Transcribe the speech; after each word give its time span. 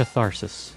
Catharsis. 0.00 0.74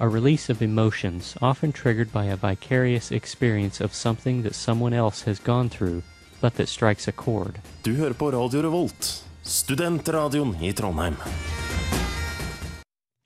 A 0.00 0.08
release 0.08 0.48
of 0.48 0.62
emotions, 0.62 1.36
often 1.42 1.72
triggered 1.72 2.10
by 2.10 2.24
a 2.24 2.36
vicarious 2.36 3.12
experience 3.12 3.84
of 3.84 3.92
something 3.92 4.42
that 4.44 4.54
someone 4.54 4.94
else 4.94 5.20
has 5.26 5.38
gone 5.38 5.68
through, 5.68 6.02
but 6.40 6.54
that 6.54 6.68
strikes 6.68 7.06
a 7.06 7.12
chord. 7.12 7.60
Du 7.82 7.94
hører 7.94 8.12
på 8.12 8.30
Radio 8.32 8.62
Revolt, 8.62 9.24
studentradioen 9.42 10.54
i 10.64 10.72
Trondheim. 10.72 11.16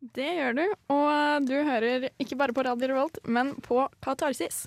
Det 0.00 0.32
gjør 0.34 0.58
du, 0.58 0.64
og 0.90 1.46
du 1.46 1.54
hører 1.62 2.08
ikke 2.18 2.34
bare 2.34 2.52
på 2.52 2.66
Radio 2.66 2.90
Revolt, 2.90 3.22
men 3.22 3.54
på 3.62 3.86
Katarsis. 4.02 4.64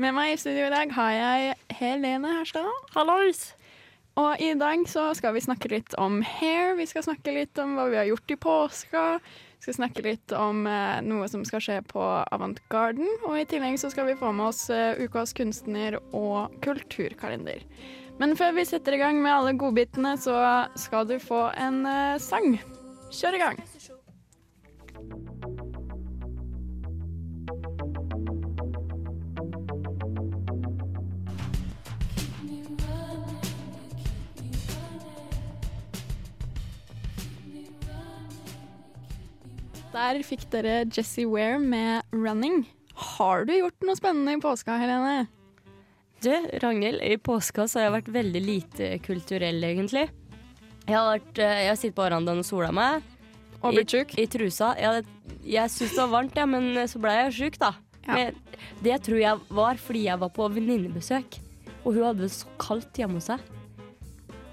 Med 0.00 0.16
meg 0.16 0.32
i 0.32 0.40
studio 0.40 0.70
i 0.70 0.72
dag 0.72 0.96
har 0.96 1.12
jeg 1.12 1.54
Helene 1.82 2.38
Herstad. 2.38 2.72
Hallois! 2.96 3.50
Og 4.16 4.40
i 4.40 4.54
dag 4.56 4.88
så 4.88 5.10
skal 5.14 5.36
vi 5.36 5.44
snakke 5.44 5.68
litt 5.76 5.92
om 6.00 6.22
hair, 6.24 6.72
vi 6.80 6.88
skal 6.88 7.04
snakke 7.04 7.36
litt 7.36 7.60
om 7.60 7.76
hva 7.76 7.86
vi 7.92 8.00
har 8.00 8.08
gjort 8.08 8.32
i 8.32 8.40
påska. 8.40 9.04
Skal 9.60 9.76
snakke 9.76 10.04
litt 10.04 10.32
om 10.32 10.64
eh, 10.64 11.00
noe 11.04 11.26
som 11.28 11.42
skal 11.44 11.60
skje 11.60 11.78
på 11.84 12.00
Avant 12.00 12.60
Garden. 12.72 13.08
Og 13.28 13.36
i 13.36 13.46
tillegg 13.48 13.76
så 13.82 13.90
skal 13.92 14.08
vi 14.08 14.16
få 14.16 14.32
med 14.32 14.48
oss 14.48 14.62
eh, 14.72 14.96
ukas 15.04 15.34
kunstner 15.36 15.98
og 16.16 16.54
kulturkalender. 16.64 17.66
Men 18.20 18.32
før 18.40 18.54
vi 18.56 18.64
setter 18.68 18.96
i 18.96 19.02
gang 19.02 19.20
med 19.20 19.32
alle 19.34 19.52
godbitene, 19.60 20.16
så 20.20 20.36
skal 20.80 21.08
du 21.08 21.18
få 21.20 21.50
en 21.60 21.84
eh, 21.88 22.16
sang. 22.20 22.56
Kjør 23.12 23.36
i 23.36 23.44
gang. 23.44 23.60
Der 39.90 40.20
fikk 40.22 40.44
dere 40.52 40.84
Jessie 40.86 41.26
Ware 41.26 41.58
med 41.58 42.02
'Running'. 42.12 42.64
Har 42.94 43.44
du 43.44 43.56
gjort 43.56 43.82
noe 43.82 43.98
spennende 43.98 44.36
i 44.36 44.40
påska, 44.40 44.76
Helene? 44.78 45.26
Du, 46.22 46.30
Ragnhild, 46.62 47.02
i 47.02 47.16
påska 47.16 47.66
så 47.66 47.80
har 47.80 47.86
jeg 47.88 47.94
vært 47.96 48.10
veldig 48.14 48.42
lite 48.44 48.90
kulturell, 49.02 49.64
egentlig. 49.64 50.10
Jeg 50.86 50.94
har, 50.94 51.18
vært, 51.18 51.38
eh, 51.38 51.62
jeg 51.64 51.68
har 51.68 51.78
sittet 51.80 51.96
på 51.96 52.04
verandaen 52.04 52.42
og 52.42 52.46
sola 52.46 52.70
meg. 52.70 53.02
Og 53.62 53.74
blitt 53.74 53.90
sjuk? 53.90 54.14
I, 54.14 54.22
I 54.22 54.30
trusa. 54.30 54.74
Jeg, 54.78 55.04
jeg 55.44 55.70
syntes 55.70 55.96
det 55.96 56.02
var 56.04 56.12
varmt, 56.12 56.36
ja, 56.36 56.46
men 56.46 56.70
så 56.86 57.00
ble 57.00 57.16
jeg 57.16 57.32
sjuk, 57.38 57.58
da. 57.58 57.72
Ja. 58.06 58.14
Men 58.14 58.34
det 58.84 59.02
tror 59.02 59.18
jeg 59.18 59.40
var 59.48 59.80
fordi 59.80 60.04
jeg 60.06 60.20
var 60.20 60.30
på 60.36 60.48
venninnebesøk, 60.54 61.40
og 61.84 61.94
hun 61.94 62.04
hadde 62.04 62.28
det 62.28 62.32
så 62.36 62.46
kaldt 62.60 63.00
hjemme 63.00 63.18
hos 63.18 63.30
seg. 63.32 63.40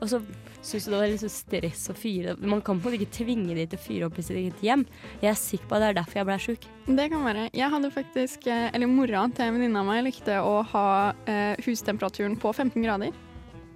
Og 0.01 0.09
så 0.09 0.21
syntes 0.67 0.85
du 0.85 0.91
det 0.91 0.99
var 0.99 1.07
litt 1.11 1.21
så 1.23 1.29
stress 1.31 1.83
å 1.89 1.95
fyre 1.97 2.35
Man 2.41 2.61
kan 2.61 2.79
på 2.79 2.87
en 2.89 2.93
måte 2.93 2.99
ikke 2.99 3.15
tvinge 3.23 3.55
de 3.55 3.65
til 3.71 3.79
å 3.79 3.83
fyre 3.87 4.05
opp 4.09 4.17
i 4.19 4.25
sitt 4.27 4.37
eget 4.37 4.61
hjem. 4.61 4.85
Jeg 5.21 5.29
er 5.31 5.39
sikker 5.39 5.67
på 5.69 5.75
at 5.77 5.81
det 5.85 5.89
er 5.93 5.97
derfor 6.01 6.19
jeg 6.21 6.27
ble 6.29 6.37
sjuk. 6.43 6.67
Det 6.87 7.05
kan 7.11 7.23
være. 7.25 7.49
Jeg 7.53 7.69
hadde 7.73 7.91
faktisk, 7.95 8.47
eh, 8.47 8.69
eller 8.73 8.87
Mora 8.91 9.23
til 9.33 9.45
en 9.47 9.53
venninne 9.57 9.79
av 9.79 9.85
meg 9.87 10.03
likte 10.05 10.37
å 10.43 10.57
ha 10.73 11.13
eh, 11.25 11.55
hustemperaturen 11.65 12.35
på 12.37 12.53
15 12.53 12.83
grader. 12.83 13.13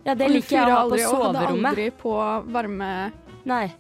Ja, 0.06 0.16
det 0.16 0.28
liker 0.31 0.58
jeg 0.58 0.66
å 0.66 0.70
ha 0.72 0.81
på 0.81 0.83
aldri, 0.89 1.06
Og 1.06 1.22
hadde 1.23 1.39
soverommet. 1.39 1.72
aldri 1.72 1.92
på 1.92 2.14
varme, 2.52 3.11
Nei. 3.45 3.72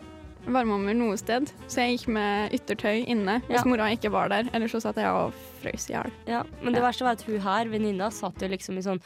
varmeovner 0.45 0.95
noe 0.97 1.17
sted. 1.17 1.51
Så 1.67 1.81
jeg 1.81 1.97
gikk 1.99 2.07
med 2.13 2.51
yttertøy 2.53 3.05
inne 3.07 3.41
hvis 3.47 3.59
Ja. 3.63 3.65
mora 3.65 3.89
ikke 3.93 4.09
var 4.11 4.29
der. 4.29 4.43
Ellers 4.53 4.71
så 4.71 4.81
satt 4.81 4.95
jeg 4.97 5.05
og 5.05 5.33
frøs 5.61 5.89
i 5.89 5.93
hjel. 5.93 6.11
Ja, 6.27 6.43
men 6.63 6.73
det 6.73 6.81
Ja. 6.81 6.87
verste 6.89 7.01
var 7.03 7.11
at 7.11 7.21
hun 7.23 7.39
her, 7.39 7.65
venninna, 7.65 8.09
satt 8.11 8.39
jo 8.41 8.47
liksom 8.47 8.77
i 8.77 8.81
sånn 8.81 9.01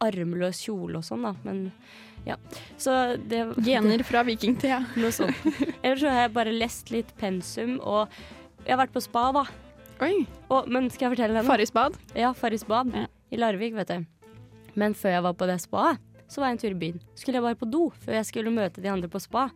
armløs 0.00 0.60
kjole 0.66 0.96
og 0.96 1.04
sånn, 1.04 1.22
da. 1.22 1.34
Men 1.44 1.72
ja. 2.26 2.36
Så 2.80 2.92
det 3.30 3.44
Gener 3.66 4.02
fra 4.06 4.24
vikingtida. 4.26 4.82
Noe 5.00 5.12
sånt. 5.14 5.46
Ellers 5.82 6.02
så 6.02 6.10
har 6.10 6.26
jeg 6.26 6.34
bare 6.36 6.54
lest 6.54 6.90
litt 6.94 7.12
pensum, 7.20 7.78
og 7.80 8.10
jeg 8.64 8.74
har 8.74 8.82
vært 8.82 8.96
på 8.96 9.04
spa, 9.04 9.28
da. 9.36 9.46
Oi. 10.04 10.26
Og, 10.50 10.66
men 10.68 10.90
skal 10.92 11.06
jeg 11.08 11.14
fortelle 11.16 11.32
deg 11.36 11.44
noe? 11.44 11.48
Farris 11.48 11.72
bad. 11.72 11.96
Ja, 12.18 12.34
Farris 12.36 12.66
bad 12.68 12.90
Ja. 12.92 13.06
i 13.32 13.38
Larvik, 13.40 13.76
vet 13.78 13.94
du. 13.94 14.04
Men 14.76 14.92
før 14.98 15.14
jeg 15.14 15.24
var 15.24 15.36
på 15.38 15.48
det 15.48 15.60
spaet, 15.62 16.02
så 16.28 16.42
var 16.42 16.50
jeg 16.50 16.56
en 16.56 16.60
tur 16.64 16.74
i 16.74 16.80
byen. 16.82 16.98
Skulle 17.16 17.38
jeg 17.38 17.46
bare 17.46 17.58
på 17.62 17.70
do 17.70 17.86
før 18.02 18.18
jeg 18.18 18.28
skulle 18.28 18.52
møte 18.52 18.82
de 18.84 18.90
andre 18.92 19.08
på 19.08 19.22
spa. 19.22 19.46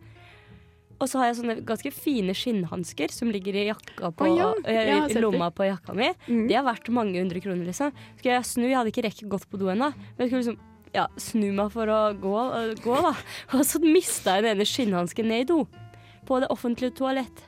Og 1.01 1.09
så 1.09 1.17
har 1.17 1.31
jeg 1.31 1.39
sånne 1.39 1.55
ganske 1.65 1.91
fine 1.93 2.33
skinnhansker 2.37 3.13
som 3.13 3.31
ligger 3.33 3.57
i 3.57 3.67
på, 3.73 4.09
oh, 4.13 4.33
ja, 4.37 4.49
eh, 4.69 4.91
i 5.09 5.21
lomma 5.21 5.49
på 5.53 5.65
jakka 5.65 5.95
mi. 5.97 6.11
Mm. 6.27 6.43
De 6.49 6.57
har 6.57 6.65
vært 6.67 6.91
mange 6.93 7.17
hundre 7.17 7.41
kroner, 7.41 7.65
liksom. 7.65 7.93
Skulle 8.19 8.35
jeg 8.37 8.49
snu, 8.49 8.67
jeg 8.69 8.77
hadde 8.77 8.93
ikke 8.93 9.05
rekket 9.07 9.31
gått 9.31 9.47
på 9.49 9.57
do 9.61 9.71
ennå. 9.73 9.89
Men 9.97 10.21
jeg 10.21 10.29
skulle 10.29 10.43
liksom 10.43 10.59
ja, 10.95 11.07
snu 11.21 11.49
meg 11.55 11.71
for 11.73 11.89
å 11.91 11.99
gå, 12.19 12.35
gå 12.83 12.99
da. 13.07 13.13
Og 13.57 13.65
så 13.67 13.81
mista 13.83 14.37
jeg 14.37 14.45
den 14.45 14.57
ene 14.57 14.67
skinnhansken 14.67 15.29
ned 15.31 15.45
i 15.45 15.49
do. 15.51 15.63
På 16.27 16.39
det 16.43 16.51
offentlige 16.53 16.95
toalett. 16.99 17.43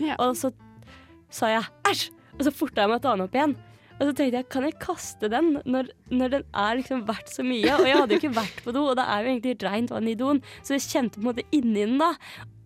Ja. 0.00 0.18
Og 0.22 0.36
så 0.38 0.52
sa 1.32 1.52
jeg 1.52 1.66
æsj! 1.88 2.10
Og 2.36 2.44
så 2.44 2.52
forta 2.52 2.84
jeg 2.84 2.92
meg 2.92 3.00
å 3.00 3.04
ta 3.04 3.14
den 3.16 3.24
opp 3.24 3.36
igjen. 3.36 3.56
Og 3.96 4.10
så 4.10 4.12
tenkte 4.12 4.40
jeg, 4.42 4.46
kan 4.52 4.64
jeg 4.66 4.74
kaste 4.80 5.28
den 5.32 5.54
når, 5.64 5.88
når 6.12 6.32
den 6.34 6.42
er 6.60 6.76
liksom 6.76 7.06
verdt 7.08 7.30
så 7.32 7.44
mye? 7.46 7.78
Og 7.78 7.86
jeg 7.88 7.96
hadde 7.96 8.16
jo 8.16 8.20
ikke 8.20 8.32
vært 8.36 8.58
på 8.64 8.74
do, 8.76 8.82
og 8.90 8.98
det 8.98 9.06
er 9.08 9.22
jo 9.22 9.30
egentlig 9.30 9.54
rent 9.64 9.94
vann 9.94 10.10
i 10.10 10.16
doen. 10.20 10.42
Så 10.60 10.76
jeg 10.76 10.84
kjente 10.84 11.16
på 11.16 11.24
en 11.24 11.28
måte 11.30 11.46
inni 11.56 11.86
den, 11.86 11.96
da. 12.02 12.10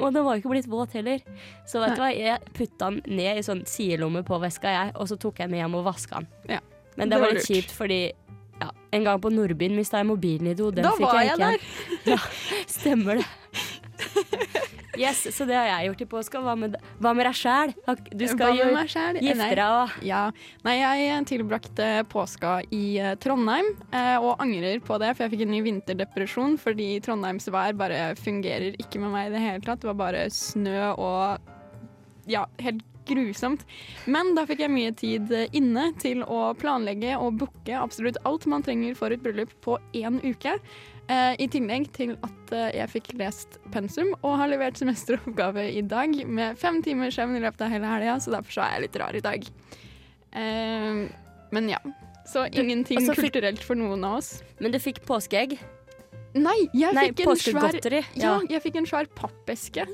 Og 0.00 0.10
den 0.16 0.26
var 0.26 0.34
jo 0.34 0.42
ikke 0.42 0.54
blitt 0.56 0.70
våt 0.70 0.96
heller. 0.98 1.22
Så 1.70 1.82
vet 1.82 1.94
du 1.94 2.02
hva, 2.02 2.10
jeg 2.16 2.50
putta 2.56 2.90
den 2.90 3.20
ned 3.20 3.38
i 3.38 3.46
sånn 3.46 3.62
sidelomme 3.68 4.24
på 4.26 4.40
veska, 4.42 4.74
jeg, 4.74 4.96
og 4.96 5.10
så 5.12 5.20
tok 5.22 5.38
jeg 5.42 5.52
den 5.52 5.60
hjem 5.60 5.78
og 5.78 5.86
vaska 5.86 6.18
den. 6.24 6.56
Ja, 6.56 6.60
Men 6.96 7.06
det 7.06 7.14
det, 7.14 7.22
var 7.22 7.28
var 7.28 7.38
litt 7.38 7.46
kjipt, 7.46 7.76
fordi 7.78 8.00
ja, 8.60 8.70
en 8.96 9.06
gang 9.06 9.20
på 9.22 9.32
Nordbyen 9.32 9.76
mista 9.78 10.00
jeg 10.00 10.10
mobilen 10.10 10.52
i 10.52 10.56
do. 10.58 10.70
Den 10.74 10.86
Da 10.86 10.94
fikk 10.98 11.08
var 11.08 11.22
jeg 11.24 11.32
jeg 11.32 11.38
der! 11.44 12.14
Ja, 12.14 12.20
stemmer 12.68 13.20
det. 13.20 13.28
Yes, 15.00 15.22
så 15.32 15.46
det 15.48 15.56
har 15.56 15.68
jeg 15.68 15.88
gjort 15.88 16.02
i 16.04 16.06
påska. 16.10 16.40
Hva 16.44 16.54
med, 16.58 16.74
hva 17.00 17.12
med 17.16 17.24
deg 17.24 17.36
sjæl? 17.38 17.72
Du 18.12 18.24
skal 18.28 18.58
jo 18.58 18.66
gifte 18.74 19.46
deg 19.56 19.62
og 19.64 19.94
Ja. 20.04 20.26
Nei, 20.66 20.74
jeg 20.76 21.22
tilbrakte 21.30 21.88
påska 22.10 22.58
i 22.74 22.98
eh, 23.00 23.14
Trondheim, 23.22 23.70
eh, 23.96 24.16
og 24.18 24.42
angrer 24.42 24.82
på 24.84 24.98
det, 25.00 25.14
for 25.14 25.24
jeg 25.24 25.34
fikk 25.36 25.46
en 25.46 25.54
ny 25.54 25.62
vinterdepresjon 25.64 26.58
fordi 26.60 26.90
Trondheims 27.04 27.48
vær 27.52 27.78
bare 27.80 28.02
fungerer 28.20 28.76
ikke 28.82 29.00
med 29.00 29.14
meg 29.14 29.30
i 29.30 29.34
det 29.36 29.44
hele 29.46 29.64
tatt. 29.64 29.80
Det 29.80 29.88
var 29.92 30.00
bare 30.02 30.26
snø 30.34 30.92
og 30.92 31.48
ja, 32.30 32.44
helt 32.60 32.84
grusomt. 33.10 33.64
Men 34.10 34.34
da 34.36 34.46
fikk 34.48 34.64
jeg 34.64 34.72
mye 34.72 34.94
tid 34.96 35.32
eh, 35.34 35.50
inne 35.56 35.90
til 36.00 36.22
å 36.24 36.50
planlegge 36.58 37.16
og 37.18 37.40
booke 37.42 37.76
absolutt 37.76 38.20
alt 38.28 38.46
man 38.50 38.64
trenger 38.66 38.96
for 38.98 39.14
et 39.14 39.22
bryllup 39.24 39.52
på 39.64 39.78
én 39.98 40.20
uke. 40.24 40.56
Eh, 41.10 41.32
I 41.42 41.48
tillegg 41.50 41.90
til 41.96 42.14
at 42.26 42.54
eh, 42.56 42.68
jeg 42.78 42.92
fikk 42.94 43.10
lest 43.20 43.58
pensum 43.74 44.12
og 44.20 44.38
har 44.40 44.52
levert 44.52 44.78
semesteroppgave 44.80 45.66
i 45.74 45.82
dag 45.82 46.14
med 46.26 46.60
fem 46.60 46.78
timers 46.86 47.18
søvn 47.18 47.38
i 47.38 47.42
løpet 47.42 47.66
av 47.66 47.74
hele 47.74 47.90
helga, 47.90 48.20
så 48.22 48.36
derfor 48.36 48.58
så 48.58 48.66
er 48.66 48.76
jeg 48.76 48.86
litt 48.86 49.00
rar 49.02 49.18
i 49.18 49.24
dag. 49.24 49.50
Men 50.30 51.66
ja. 51.72 51.80
Så 52.30 52.44
ingenting 52.54 53.02
og 53.10 53.18
kulturelt 53.18 53.64
for 53.66 53.74
noen 53.74 54.04
av 54.06 54.20
oss. 54.20 54.36
Men 54.62 54.70
du 54.70 54.78
fikk 54.78 55.00
påskeegg? 55.08 55.56
Nei, 56.38 56.58
jeg 56.76 56.94
Nei, 56.94 57.08
en 57.10 57.40
svær 57.42 57.74
ja. 57.82 58.04
ja, 58.14 58.36
jeg 58.52 58.62
fikk 58.62 58.78
en 58.78 58.86
svær 58.86 59.08
pappeske. 59.18 59.88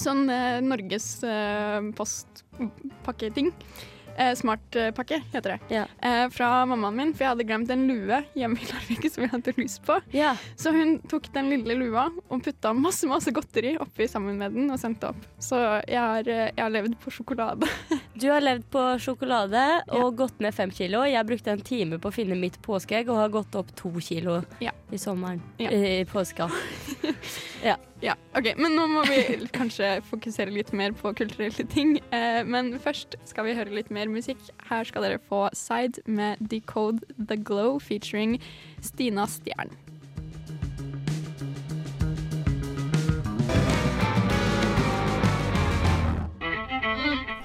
Sånn 0.00 0.28
eh, 0.32 0.60
Norges 0.64 1.08
eh, 1.28 1.80
postpakketing. 1.98 3.52
Eh, 4.20 4.34
Smartpakke 4.36 5.20
heter 5.32 5.54
det. 5.54 5.58
Ja. 5.74 5.84
Eh, 6.02 6.26
fra 6.30 6.66
mammaen 6.68 6.96
min, 6.96 7.12
for 7.14 7.24
jeg 7.24 7.32
hadde 7.34 7.46
glemt 7.48 7.70
en 7.72 7.86
lue 7.88 8.18
hjemme 8.36 8.60
i 8.60 8.68
Larvik 8.68 9.06
som 9.12 9.24
jeg 9.24 9.32
hadde 9.32 9.54
lyst 9.56 9.80
på. 9.86 9.96
Ja. 10.12 10.34
Så 10.60 10.72
hun 10.74 10.98
tok 11.08 11.30
den 11.34 11.48
lille 11.52 11.76
lua 11.78 12.08
og 12.28 12.42
putta 12.44 12.74
masse 12.76 13.08
masse 13.08 13.32
godteri 13.32 13.76
oppi 13.80 14.08
sammen 14.10 14.40
med 14.40 14.56
den 14.56 14.68
og 14.72 14.80
sendte 14.82 15.12
opp. 15.12 15.24
Så 15.40 15.60
jeg 15.88 16.00
har, 16.00 16.28
eh, 16.28 16.50
jeg 16.50 16.64
har 16.64 16.74
levd 16.74 16.98
på 17.00 17.14
sjokolade. 17.14 17.68
Du 18.14 18.26
har 18.30 18.40
levd 18.42 18.64
på 18.74 18.80
sjokolade 19.00 19.60
og 19.96 20.16
gått 20.18 20.40
ned 20.42 20.52
fem 20.54 20.70
kilo. 20.74 21.04
Jeg 21.06 21.26
brukte 21.28 21.52
en 21.54 21.62
time 21.64 21.98
på 22.02 22.10
å 22.10 22.14
finne 22.14 22.36
mitt 22.36 22.56
påskeegg 22.64 23.08
og 23.08 23.20
har 23.20 23.30
gått 23.32 23.54
opp 23.56 23.70
to 23.78 23.92
kilo 24.02 24.40
Ja. 24.60 24.72
i 24.92 24.98
sommeren. 24.98 25.40
Ja. 25.58 25.70
I 25.70 26.04
påska. 26.04 26.50
Ja, 28.00 28.14
ok, 28.32 28.54
Men 28.56 28.72
nå 28.72 28.86
må 28.88 29.02
vi 29.04 29.18
kanskje 29.52 29.98
fokusere 30.08 30.48
litt 30.54 30.70
mer 30.72 30.94
på 30.96 31.12
kulturelle 31.12 31.66
ting. 31.68 31.98
Eh, 32.16 32.40
men 32.48 32.72
først 32.80 33.18
skal 33.28 33.44
vi 33.44 33.52
høre 33.58 33.74
litt 33.76 33.90
mer 33.92 34.08
musikk. 34.08 34.40
Her 34.70 34.88
skal 34.88 35.04
dere 35.04 35.20
få 35.28 35.42
Side 35.52 36.00
med 36.08 36.40
Decode 36.40 37.04
The 37.20 37.36
Glow 37.36 37.76
featuring 37.78 38.38
Stina 38.80 39.26
Stjern. 39.28 39.76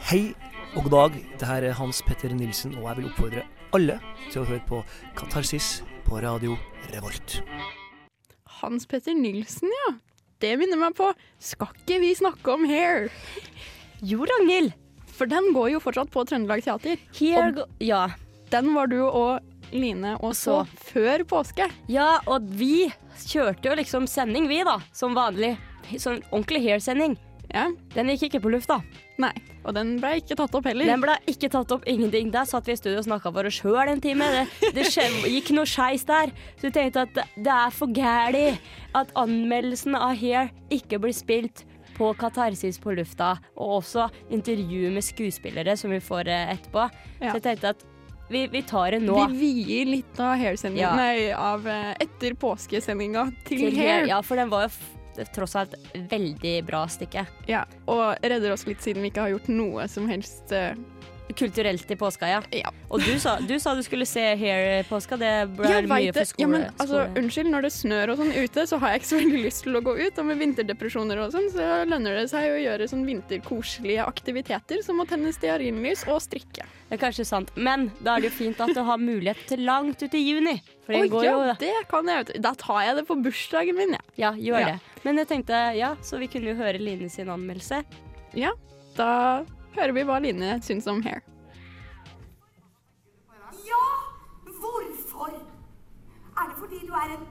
Hei 0.10 0.36
og 0.76 0.84
god 0.88 0.92
dag. 0.92 1.18
Det 1.40 1.48
her 1.48 1.64
er 1.70 1.76
Hans 1.78 2.02
Petter 2.06 2.34
Nilsen, 2.36 2.76
og 2.80 2.88
jeg 2.90 2.98
vil 3.00 3.10
oppfordre 3.10 3.44
alle 3.76 3.98
til 4.32 4.42
å 4.42 4.48
høre 4.50 4.64
på 4.68 4.82
Katarsis 5.18 5.82
på 6.06 6.20
Radio 6.24 6.58
Revolt. 6.94 7.40
Hans 8.62 8.86
Petter 8.90 9.16
Nilsen, 9.18 9.72
ja. 9.72 9.94
Det 10.44 10.52
minner 10.60 10.76
meg 10.78 10.96
på 10.98 11.14
Skal 11.40 11.70
ikke 11.80 12.00
vi 12.02 12.10
snakke 12.20 12.54
om 12.58 12.66
hair? 12.70 13.08
Jo, 14.06 14.26
Ragnhild! 14.28 14.74
For 15.16 15.30
den 15.32 15.54
går 15.56 15.70
jo 15.72 15.80
fortsatt 15.80 16.10
på 16.12 16.26
Trøndelag 16.28 16.62
Teater. 16.66 17.00
Here 17.16 17.54
Og- 17.64 17.70
Ja. 17.80 18.10
Den 18.52 18.74
var 18.76 18.88
du 18.92 19.00
og 19.08 19.40
Line 19.74 20.12
og 20.22 20.36
så 20.38 20.60
før 20.78 21.24
påske. 21.26 21.66
ja, 21.90 22.20
og 22.28 22.44
vi 22.60 22.92
kjørte 23.26 23.66
jo 23.66 23.76
liksom 23.76 24.06
sending, 24.08 24.48
vi, 24.48 24.60
da. 24.64 24.78
Som 24.94 25.16
vanlig. 25.16 25.56
Sånn 25.98 26.22
ordentlig 26.32 26.62
hair-sending. 26.68 27.16
Ja. 27.56 27.70
Den 27.96 28.10
gikk 28.12 28.28
ikke 28.30 28.42
på 28.44 28.52
lufta. 28.52 28.82
Nei. 29.24 29.32
Og 29.66 29.74
den 29.74 29.96
ble 30.02 30.18
ikke 30.20 30.36
tatt 30.38 30.54
opp 30.60 30.66
heller. 30.68 30.86
Den 30.92 31.02
ble 31.02 31.16
ikke 31.32 31.48
tatt 31.54 31.72
opp, 31.72 31.86
ingenting. 31.90 32.30
Der 32.34 32.46
satt 32.50 32.68
vi 32.68 32.76
i 32.76 32.80
studio 32.80 33.00
og 33.00 33.06
snakka 33.08 33.32
for 33.34 33.48
oss 33.48 33.62
sjøl 33.64 33.90
en 33.94 34.02
time. 34.04 34.28
Det, 34.36 34.74
det 34.76 34.86
skje- 34.92 35.08
gikk 35.32 35.54
noe 35.56 35.66
skeis 35.70 36.04
der. 36.06 36.34
Så 36.60 36.68
vi 36.68 36.74
tenkte 36.76 37.06
at 37.08 37.16
det- 37.16 37.56
er 37.56 37.72
for 37.74 37.88
gæli 37.96 38.58
at 38.94 39.14
anmeldelsen 39.16 39.96
av 39.98 40.14
Hair 40.20 40.52
ikke 40.70 41.00
blir 41.02 41.16
spilt 41.16 41.64
på 41.96 42.10
Katarsis 42.20 42.76
på 42.84 42.92
lufta, 42.92 43.38
og 43.56 43.78
også 43.82 44.10
intervju 44.30 44.90
med 44.92 45.02
skuespillere 45.08 45.78
som 45.80 45.92
vi 45.96 46.02
får 46.04 46.28
eh, 46.28 46.50
etterpå. 46.58 46.90
Ja. 47.22 47.32
Så 47.32 47.40
jeg 47.40 47.44
tenkte 47.48 47.70
at 47.72 47.86
vi, 48.30 48.48
vi 48.52 48.62
tar 48.68 48.92
det 48.92 49.00
nå. 49.06 49.16
Vi 49.32 49.54
vier 49.64 49.86
litt 49.94 50.20
av 50.20 50.36
Hair-sendingen 50.42 50.82
Ja. 50.82 50.92
Nei, 50.98 51.32
av 51.32 51.66
eh, 51.72 51.94
etter 52.04 52.36
påskesendinga 52.42 53.30
til, 53.48 53.64
til 53.70 53.78
Hair. 53.80 54.08
Ja, 54.12 54.20
for 54.26 54.36
den 54.36 54.52
var 54.52 54.68
jo 54.68 54.74
tross 55.36 55.56
alt 55.60 55.76
veldig 56.12 56.56
bra 56.68 56.86
stykke. 56.92 57.26
Ja, 57.52 57.66
og 57.88 58.20
redder 58.22 58.56
oss 58.56 58.68
litt 58.70 58.84
siden 58.86 59.06
vi 59.06 59.14
ikke 59.14 59.28
har 59.28 59.36
gjort 59.38 59.52
noe 59.54 59.90
som 59.92 60.10
helst 60.12 60.54
Uh... 60.56 60.74
Kulturelt 61.36 61.92
i 61.92 61.96
påska, 61.98 62.28
ja. 62.30 62.42
Ja. 62.54 62.70
Og 62.94 63.02
du 63.02 63.16
sa, 63.20 63.40
du 63.42 63.56
sa 63.60 63.72
du 63.76 63.82
skulle 63.84 64.06
se 64.06 64.22
Hair 64.38 64.84
påska. 64.86 65.18
Det 65.18 65.32
Jeg 65.32 65.88
mye 65.90 66.14
for 66.14 66.30
skole. 66.30 66.44
Ja, 66.44 66.48
men, 66.52 66.66
altså, 66.78 67.00
unnskyld, 67.18 67.50
når 67.50 67.66
det 67.66 67.72
snør 67.74 68.14
og 68.14 68.20
sånn 68.20 68.30
ute, 68.36 68.66
så 68.70 68.78
har 68.78 68.94
jeg 68.94 69.02
ikke 69.02 69.10
så 69.10 69.20
veldig 69.24 69.42
lyst 69.42 69.66
til 69.66 69.80
å 69.80 69.82
gå 69.88 69.96
ut. 69.98 70.22
Og 70.22 70.30
med 70.30 70.38
vinterdepresjoner 70.44 71.24
og 71.24 71.34
sånn, 71.34 71.50
så 71.56 71.82
lønner 71.90 72.20
det 72.22 72.28
seg 72.30 72.46
å 72.52 72.62
gjøre 72.62 72.90
sånn 72.94 73.04
vinterkoselige 73.10 74.06
aktiviteter 74.06 74.86
som 74.86 75.02
å 75.02 75.08
tenne 75.10 75.34
stearinlys 75.34 76.06
og 76.06 76.22
strikke. 76.24 76.70
Det 76.86 77.00
er 77.00 77.02
kanskje 77.02 77.26
sant, 77.26 77.50
men 77.58 77.90
da 78.06 78.14
er 78.14 78.22
det 78.22 78.30
jo 78.30 78.38
fint 78.44 78.62
at 78.62 78.78
du 78.78 78.84
har 78.86 79.02
mulighet 79.02 79.42
til 79.50 79.66
langt 79.66 80.06
ut 80.06 80.14
i 80.14 80.22
juni. 80.22 80.60
For 80.86 80.94
går 81.10 81.24
ja, 81.26 81.32
jo 81.34 81.54
det 81.60 81.72
kan 81.90 82.06
jeg, 82.12 82.18
vet 82.26 82.34
du. 82.36 82.42
Da 82.46 82.52
tar 82.62 82.82
jeg 82.86 82.96
det 83.00 83.04
på 83.08 83.16
bursdagen 83.26 83.76
min, 83.78 83.96
jeg. 83.98 84.04
Ja, 84.22 84.32
gjør 84.38 84.60
Ja. 84.62 84.66
det. 84.76 85.04
Men 85.06 85.18
jeg 85.18 85.28
tenkte, 85.32 85.62
ja, 85.78 85.96
så 86.06 86.20
vi 86.22 86.28
kunne 86.30 86.52
jo 86.54 86.56
høre 86.60 86.78
Line 86.82 87.10
sin 87.10 87.28
anmeldelse. 87.30 87.84
Ja. 88.38 88.52
Da 88.98 89.44
hører 89.76 89.94
vi 89.98 90.04
hva 90.06 90.20
Line 90.22 90.60
syns 90.62 90.86
om 90.88 91.02
Hair. 91.02 91.22
Ja, 93.66 93.82
hvorfor? 94.46 95.34
Er 96.36 96.46
det 96.50 96.56
fordi 96.60 96.80
du 96.86 96.94
er 96.94 97.16
en 97.16 97.26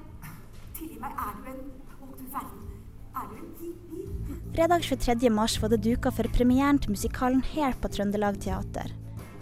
Tilgi 0.74 0.98
meg, 0.98 1.12
er 1.14 1.34
du 1.38 1.48
en 1.52 1.62
Å, 2.02 2.08
du 2.18 2.24
verden. 2.34 2.60
Er 3.14 3.28
du 3.30 3.36
en? 3.38 3.44
Fredag 4.54 4.82
23. 4.86 5.30
mars 5.34 5.56
var 5.62 5.68
det 5.72 5.80
duka 5.82 6.10
for 6.14 6.26
premieren 6.34 6.78
til 6.82 6.94
musikalen 6.94 7.42
Hair 7.54 7.74
på 7.82 7.90
Trøndelag 7.90 8.38
Teater. 8.42 8.90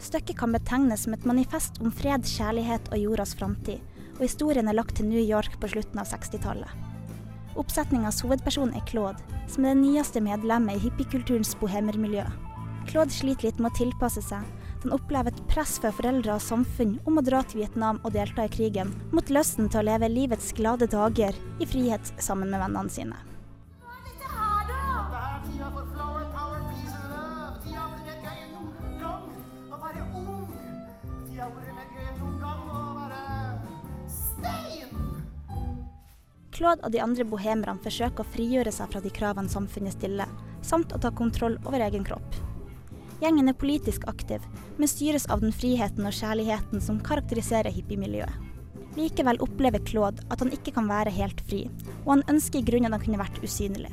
Stykket 0.03 0.37
kan 0.41 0.53
betegnes 0.57 1.05
som 1.05 1.13
et 1.15 1.25
manifest 1.29 1.79
om 1.85 1.93
fred, 1.95 2.25
kjærlighet 2.27 2.89
og 2.93 2.99
jordas 2.99 3.35
framtid, 3.39 3.81
og 4.19 4.25
historien 4.25 4.69
er 4.69 4.77
lagt 4.77 4.97
til 4.99 5.09
New 5.09 5.21
York 5.23 5.59
på 5.61 5.71
slutten 5.73 6.01
av 6.03 6.11
60-tallet. 6.11 6.69
Oppsetningas 7.61 8.23
hovedperson 8.25 8.73
er 8.77 8.85
Claude, 8.89 9.21
som 9.51 9.67
er 9.67 9.75
det 9.75 9.83
nyeste 9.83 10.23
medlemmet 10.25 10.79
i 10.79 10.87
hippiekulturens 10.87 11.53
bohemermiljø. 11.61 12.25
Claude 12.89 13.15
sliter 13.15 13.49
litt 13.51 13.61
med 13.61 13.73
å 13.73 13.79
tilpasse 13.79 14.23
seg. 14.25 14.47
Han 14.83 14.95
opplever 14.97 15.31
et 15.31 15.43
press 15.51 15.77
fra 15.83 15.93
foreldre 15.95 16.35
og 16.35 16.43
samfunn 16.43 16.97
om 17.07 17.21
å 17.21 17.27
dra 17.27 17.43
til 17.47 17.63
Vietnam 17.63 18.01
og 18.03 18.17
delta 18.17 18.49
i 18.49 18.53
krigen, 18.53 18.91
mot 19.13 19.31
lysten 19.31 19.71
til 19.71 19.83
å 19.83 19.89
leve 19.93 20.11
livets 20.11 20.51
glade 20.59 20.91
dager 20.91 21.37
i 21.63 21.69
frihet 21.69 22.15
sammen 22.19 22.51
med 22.51 22.65
vennene 22.65 22.91
sine. 22.91 23.32
Claude 36.53 36.85
og 36.85 36.93
de 36.93 37.01
andre 37.01 37.25
bohemerne 37.25 37.81
forsøker 37.81 38.23
å 38.23 38.33
frigjøre 38.35 38.73
seg 38.75 38.91
fra 38.93 39.01
de 39.01 39.13
kravene 39.15 39.49
samfunnet 39.49 39.97
stiller, 39.97 40.31
samt 40.61 40.93
å 40.93 41.01
ta 41.01 41.11
kontroll 41.17 41.57
over 41.65 41.81
egen 41.81 42.05
kropp. 42.05 42.37
Gjengen 43.23 43.49
er 43.49 43.57
politisk 43.57 44.05
aktiv, 44.11 44.43
men 44.77 44.91
styres 44.91 45.29
av 45.31 45.41
den 45.45 45.55
friheten 45.55 46.09
og 46.09 46.17
kjærligheten 46.17 46.83
som 46.83 47.01
karakteriserer 47.07 47.73
hippiemiljøet. 47.73 48.49
Likevel 48.99 49.39
opplever 49.41 49.81
Claude 49.89 50.25
at 50.29 50.43
han 50.43 50.53
ikke 50.53 50.75
kan 50.77 50.91
være 50.91 51.15
helt 51.15 51.41
fri, 51.49 51.63
og 52.03 52.17
han 52.17 52.27
ønsker 52.35 52.61
i 52.61 52.67
grunnen 52.67 52.93
han 52.93 53.01
kunne 53.01 53.23
vært 53.23 53.41
usynlig. 53.41 53.93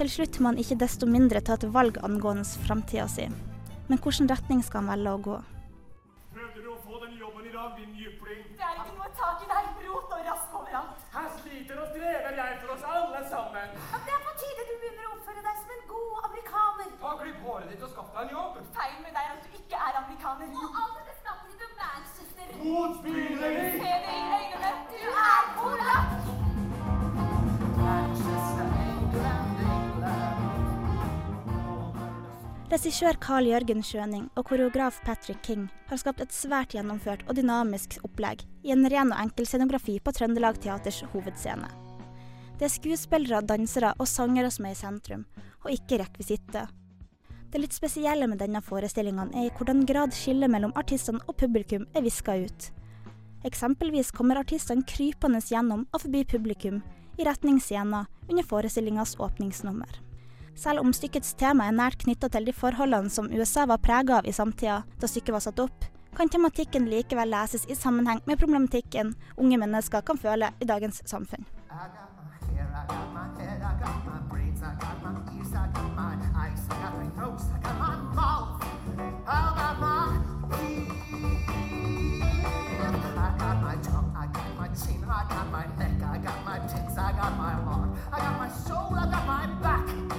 Til 0.00 0.10
slutt 0.10 0.40
må 0.40 0.50
han 0.50 0.58
ikke 0.58 0.80
desto 0.80 1.06
mindre 1.06 1.42
ta 1.44 1.58
et 1.58 1.68
valg 1.70 2.00
angående 2.02 2.48
framtida 2.64 3.06
si. 3.12 3.28
Men 3.86 4.00
hvilken 4.00 4.30
retning 4.32 4.64
skal 4.64 4.82
han 4.82 4.94
velge 4.94 5.12
å 5.12 5.22
gå? 5.28 5.36
Prøvde 6.34 6.64
du 6.64 6.72
å 6.72 6.78
få 6.80 7.04
den 7.04 7.20
jobben 7.20 7.46
i 7.46 7.54
dag, 7.54 7.76
din 7.76 7.99
Regissør 32.70 33.16
Carl 33.18 33.48
Jørgen 33.50 33.80
Skjøning 33.82 34.28
og 34.38 34.44
koreograf 34.46 35.00
Patrick 35.02 35.40
King 35.42 35.64
har 35.88 35.98
skapt 35.98 36.20
et 36.22 36.30
svært 36.30 36.70
gjennomført 36.76 37.24
og 37.26 37.34
dynamisk 37.34 37.96
opplegg 38.06 38.44
i 38.62 38.70
en 38.70 38.84
ren 38.92 39.08
og 39.10 39.18
enkel 39.18 39.48
scenografi 39.48 39.96
på 39.98 40.12
Trøndelag 40.14 40.60
Teaters 40.62 41.00
hovedscene. 41.10 41.66
Det 42.60 42.68
er 42.68 42.70
skuespillere, 42.70 43.40
dansere 43.42 43.90
og 43.98 44.06
sangere 44.06 44.52
som 44.54 44.68
er 44.68 44.76
i 44.76 44.78
sentrum, 44.78 45.24
og 45.64 45.72
ikke 45.74 45.98
rekvisitter. 46.04 46.68
Det 47.50 47.58
litt 47.58 47.74
spesielle 47.74 48.28
med 48.30 48.38
denne 48.38 48.62
forestillingen 48.62 49.32
er 49.34 49.48
i 49.48 49.50
hvordan 49.56 49.82
grad 49.88 50.14
skillet 50.14 50.52
mellom 50.52 50.74
artistene 50.78 51.24
og 51.26 51.40
publikum 51.42 51.88
er 51.90 52.04
viska 52.06 52.36
ut. 52.38 52.68
Eksempelvis 53.50 54.12
kommer 54.14 54.38
artistene 54.38 54.86
krypende 54.86 55.42
gjennom 55.42 55.88
og 55.90 56.04
forbi 56.04 56.22
publikum 56.36 56.78
i 57.18 57.26
retning 57.26 57.58
scenen 57.58 58.06
under 58.28 58.46
forestillingas 58.46 59.16
åpningsnummer. 59.18 59.90
Selv 60.60 60.82
om 60.84 60.90
stykkets 60.92 61.32
tema 61.40 61.70
er 61.70 61.72
nært 61.72 62.02
knytta 62.02 62.28
til 62.28 62.44
de 62.44 62.52
forholdene 62.52 63.08
som 63.08 63.30
USA 63.32 63.62
var 63.70 63.80
prega 63.80 64.18
av 64.18 64.26
i 64.28 64.34
samtida 64.36 64.82
da 65.00 65.08
stykket 65.08 65.32
var 65.32 65.40
satt 65.40 65.62
opp, 65.62 65.86
kan 66.12 66.28
tematikken 66.28 66.84
likevel 66.90 67.32
leses 67.32 67.64
i 67.64 67.76
sammenheng 67.78 68.20
med 68.28 68.36
problematikken 68.42 69.14
unge 69.40 69.56
mennesker 69.62 70.04
kan 70.04 70.20
føle 70.20 70.52
i 70.60 70.68
dagens 70.68 71.00
samfunn. 71.08 71.48
I 85.10 85.24
got 85.24 85.50
my 85.50 85.66
neck, 85.76 86.00
I 86.02 86.18
got 86.18 86.44
my 86.46 86.58
tits, 86.66 86.96
I 86.96 87.12
got 87.12 87.36
my 87.36 87.50
heart, 87.66 87.90
I 88.12 88.18
got 88.18 88.38
my 88.38 88.48
soul, 88.48 88.94
I 88.94 89.10
got 89.10 89.26
my 89.26 89.46
back, 89.60 90.09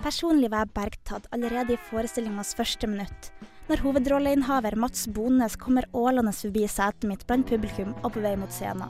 Personlig 0.00 0.48
var 0.48 0.64
jeg 0.64 0.72
bergtatt 0.78 1.26
allerede 1.34 1.74
i 1.74 1.82
forestillingas 1.90 2.54
første 2.56 2.88
minutt, 2.88 3.26
når 3.68 3.82
hovedrolleinnehaver 3.84 4.72
Mats 4.80 5.04
Bones 5.12 5.58
kommer 5.60 5.84
ålende 5.92 6.32
forbi 6.32 6.64
setet 6.72 7.04
mitt 7.04 7.26
blant 7.28 7.44
publikum 7.50 7.92
og 8.00 8.14
på 8.14 8.22
vei 8.24 8.32
mot 8.40 8.54
scenen. 8.54 8.88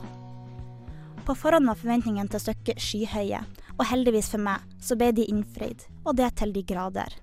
På 1.26 1.34
forhånd 1.34 1.66
var 1.66 1.80
forventningene 1.80 2.30
til 2.30 2.44
stykket 2.44 2.78
skyhøye, 2.80 3.42
og 3.74 3.88
heldigvis 3.90 4.30
for 4.30 4.44
meg 4.46 4.62
så 4.78 4.94
ble 4.98 5.10
de 5.16 5.26
innfridd, 5.26 5.82
og 6.06 6.14
det 6.20 6.30
til 6.38 6.54
de 6.54 6.62
grader. 6.70 7.18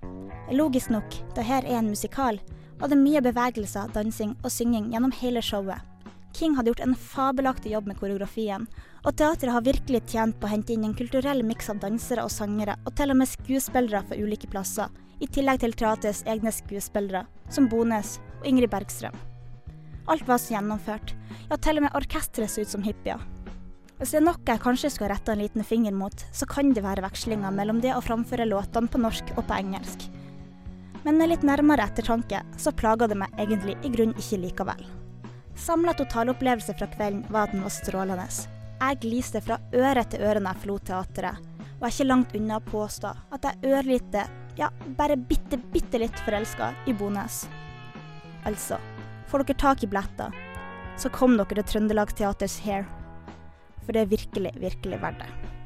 Logisk 0.52 0.92
nok, 0.92 1.18
da 1.36 1.44
her 1.48 1.64
er 1.64 1.80
en 1.80 1.88
musikal, 1.88 2.36
og 2.82 2.92
det 2.92 3.00
mye 3.00 3.24
bevegelser, 3.24 3.88
dansing 3.96 4.36
og 4.42 4.52
synging 4.52 4.92
gjennom 4.92 5.16
hele 5.16 5.40
showet. 5.42 5.80
King 6.36 6.54
hadde 6.56 6.70
gjort 6.72 6.84
en 6.84 6.94
fabelaktig 6.94 7.72
jobb 7.72 7.88
med 7.88 7.98
koreografien, 7.98 8.66
og 9.04 9.16
teatret 9.16 9.52
har 9.54 9.64
virkelig 9.64 10.02
tjent 10.12 10.36
på 10.38 10.48
å 10.48 10.52
hente 10.52 10.74
inn 10.74 10.84
en 10.86 10.96
kulturell 10.98 11.42
miks 11.46 11.70
av 11.72 11.80
dansere 11.82 12.24
og 12.26 12.32
sangere, 12.34 12.76
og 12.84 12.94
til 12.98 13.14
og 13.14 13.20
med 13.20 13.30
skuespillere 13.30 14.02
fra 14.06 14.18
ulike 14.18 14.50
plasser, 14.50 14.92
i 15.18 15.26
tillegg 15.26 15.62
til 15.62 15.74
teatrets 15.74 16.22
egne 16.28 16.52
skuespillere, 16.54 17.24
som 17.50 17.66
Bones 17.70 18.18
og 18.38 18.46
Ingrid 18.50 18.70
Bergstrøm. 18.74 19.16
Alt 20.08 20.28
var 20.28 20.38
så 20.40 20.54
gjennomført, 20.54 21.14
ja, 21.48 21.56
til 21.56 21.80
og 21.80 21.88
med 21.88 21.98
orkesteret 21.98 22.52
så 22.52 22.64
ut 22.64 22.70
som 22.72 22.84
hippier. 22.84 23.20
Hvis 23.98 24.12
det 24.14 24.20
er 24.20 24.28
noe 24.28 24.38
jeg 24.46 24.62
kanskje 24.62 24.92
skulle 24.94 25.10
rette 25.10 25.32
en 25.34 25.42
liten 25.42 25.66
finger 25.66 25.96
mot, 25.96 26.14
så 26.30 26.46
kan 26.46 26.70
det 26.70 26.84
være 26.84 27.02
vekslinga 27.02 27.50
mellom 27.50 27.82
det 27.82 27.96
å 27.96 28.04
framføre 28.04 28.46
låtene 28.46 28.92
på 28.92 29.00
norsk 29.02 29.34
og 29.34 29.42
på 29.48 29.58
engelsk. 29.58 30.06
Men 31.02 31.18
med 31.18 31.32
litt 31.32 31.46
nærmere 31.46 31.88
ettertanke, 31.88 32.44
så 32.60 32.74
plager 32.76 33.10
det 33.10 33.18
meg 33.18 33.34
egentlig 33.42 33.74
i 33.82 33.90
grunnen 33.90 34.18
ikke 34.22 34.38
likevel. 34.44 34.86
Samla 35.58 35.92
totalopplevelse 35.92 36.74
fra 36.78 36.86
kvelden 36.86 37.24
var 37.28 37.48
at 37.48 37.52
den 37.52 37.64
var 37.66 37.72
strålende. 37.74 38.26
Jeg 38.78 39.00
gliste 39.02 39.40
fra 39.42 39.58
øre 39.74 40.04
til 40.06 40.22
øre 40.22 40.38
når 40.38 40.54
jeg 40.54 40.62
forlot 40.62 40.84
teatret, 40.86 41.40
og 41.58 41.82
jeg 41.82 41.88
er 41.88 41.96
ikke 41.96 42.06
langt 42.06 42.36
unna 42.38 42.60
å 42.60 42.66
påstå 42.68 43.10
at 43.34 43.48
jeg 43.48 43.72
ørlite, 43.74 44.22
ja, 44.58 44.70
bare 44.98 45.18
bitte, 45.18 45.58
bitte 45.74 45.98
litt 45.98 46.22
forelska 46.22 46.70
i 46.86 46.94
Bones. 46.94 47.42
Altså, 48.46 48.78
får 49.26 49.48
dere 49.48 49.60
tak 49.64 49.82
i 49.82 49.90
billetter, 49.90 50.38
så 50.96 51.10
kom 51.10 51.34
dere 51.36 51.58
til 51.58 51.66
Trøndelag 51.72 52.14
Teaters 52.14 52.60
Hair. 52.62 52.86
For 53.82 53.92
det 53.96 54.06
er 54.06 54.12
virkelig, 54.14 54.54
virkelig 54.62 55.02
verdt 55.02 55.24
det. 55.24 55.57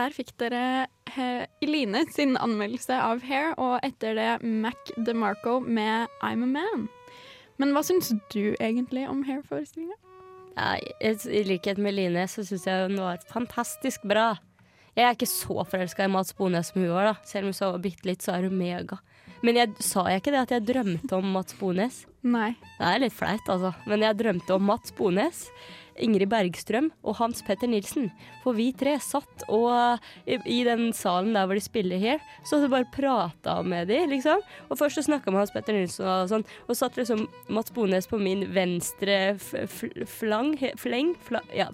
Der 0.00 0.14
fikk 0.16 0.30
dere 0.40 0.86
Eline 1.60 2.06
sin 2.08 2.38
anmeldelse 2.40 2.96
av 2.96 3.20
Hair, 3.26 3.50
og 3.60 3.82
etter 3.84 4.14
det 4.16 4.28
Mac 4.40 4.92
DeMarco 4.96 5.58
med 5.60 6.08
I'm 6.24 6.46
a 6.46 6.48
Man. 6.48 6.86
Men 7.60 7.74
hva 7.76 7.82
syns 7.84 8.08
du 8.32 8.54
egentlig 8.54 9.04
om 9.10 9.20
Hair-forestillinga? 9.26 9.98
Ja, 10.56 10.78
I 10.80 11.12
i 11.12 11.42
likhet 11.44 11.76
med 11.76 11.98
Line 11.98 12.24
så 12.32 12.46
syns 12.48 12.64
jeg 12.64 12.86
hun 12.86 12.96
var 13.02 13.20
fantastisk 13.28 14.06
bra. 14.08 14.38
Jeg 14.96 15.04
er 15.04 15.18
ikke 15.18 15.28
så 15.28 15.66
forelska 15.68 16.08
i 16.08 16.12
Mats 16.14 16.32
Bones 16.38 16.72
som 16.72 16.80
hun 16.80 16.94
var, 16.94 17.10
da. 17.10 17.14
Selv 17.28 17.44
om 17.44 17.52
hun 17.52 17.58
så 17.60 17.70
bitte 17.82 18.08
litt, 18.08 18.24
så 18.24 18.38
er 18.38 18.48
hun 18.48 18.56
mega. 18.56 19.02
Men 19.44 19.60
jeg, 19.60 19.74
sa 19.84 20.06
jeg 20.08 20.22
ikke 20.22 20.32
det 20.32 20.40
at 20.46 20.56
jeg 20.56 20.66
drømte 20.72 21.20
om 21.20 21.28
Mats 21.36 21.60
Bones? 21.60 22.00
Nei. 22.24 22.54
Det 22.78 22.88
er 22.88 23.04
litt 23.04 23.16
flaut, 23.16 23.52
altså. 23.52 23.74
Men 23.88 24.08
jeg 24.08 24.18
drømte 24.22 24.56
om 24.56 24.66
Mats 24.72 24.96
Bones, 24.96 25.44
Ingrid 26.04 26.30
Bergstrøm 26.32 26.90
og 27.04 27.16
Hans 27.20 27.42
Petter 27.46 27.70
Nilsen. 27.70 28.10
For 28.44 28.56
vi 28.56 28.70
tre 28.76 28.96
satt 29.02 29.44
og 29.48 30.00
i, 30.26 30.38
i 30.48 30.60
den 30.66 30.90
salen 30.96 31.34
der 31.36 31.48
hvor 31.48 31.58
de 31.58 31.64
spiller 31.64 32.00
her, 32.00 32.22
så 32.44 32.56
hadde 32.56 32.68
vi 32.68 32.74
bare 32.76 32.90
prata 32.94 33.56
med 33.66 33.90
de, 33.90 34.00
liksom. 34.10 34.42
Og 34.68 34.78
først 34.80 35.00
så 35.00 35.06
snakka 35.06 35.32
med 35.32 35.42
Hans 35.42 35.54
Petter 35.54 35.76
Nilsen 35.76 36.08
og 36.08 36.30
sånn, 36.32 36.46
og 36.66 36.78
satt 36.78 36.98
liksom 37.00 37.26
Mats 37.52 37.74
Bones 37.76 38.08
på 38.10 38.20
min 38.20 38.46
venstre 38.54 39.36
flang, 39.40 40.54
fleng, 40.80 41.14
fla, 41.26 41.42
ja, 41.56 41.68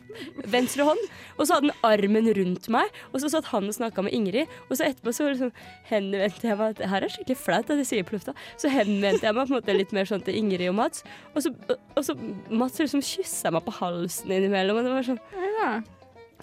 venstre 0.51 0.87
hånd. 0.89 1.03
Og 1.37 1.47
så 1.47 1.59
hadde 1.59 1.73
han 1.73 1.87
armen 1.93 2.31
rundt 2.37 2.71
meg, 2.73 2.93
og 3.13 3.23
så 3.23 3.31
satt 3.33 3.51
han 3.53 3.69
og 3.71 3.77
snakka 3.77 4.07
med 4.07 4.17
Ingrid. 4.17 4.53
Og 4.69 4.79
så 4.79 4.91
etterpå 4.91 5.15
så 5.15 5.31
liksom 5.31 5.53
henvendte 5.87 6.49
jeg 6.49 6.59
meg 6.59 6.77
Det 6.79 6.89
her 6.91 7.05
er 7.05 7.13
skikkelig 7.13 7.39
flaut 7.41 7.71
at 7.71 7.81
jeg 7.83 7.91
sier 7.91 8.07
på 8.07 8.17
lufta. 8.17 8.35
Så 8.61 8.71
henvendte 8.73 9.27
jeg 9.27 9.37
meg 9.37 9.47
på 9.47 9.55
en 9.55 9.59
måte 9.59 9.77
litt 9.77 9.95
mer 9.97 10.09
sånn 10.09 10.25
til 10.27 10.39
Ingrid 10.39 10.69
og 10.71 10.79
Mats. 10.81 11.05
Og 11.35 11.45
så, 11.45 11.53
og 11.71 12.03
så 12.05 12.17
Mats 12.51 12.81
liksom 12.81 13.05
kyssa 13.05 13.53
meg 13.55 13.65
på 13.67 13.75
halsen 13.79 14.16
innimellom. 14.25 14.77
Og 14.79 14.85
det 14.85 14.93
var 14.93 15.03
sånn 15.03 15.21
Ja. 15.61 15.71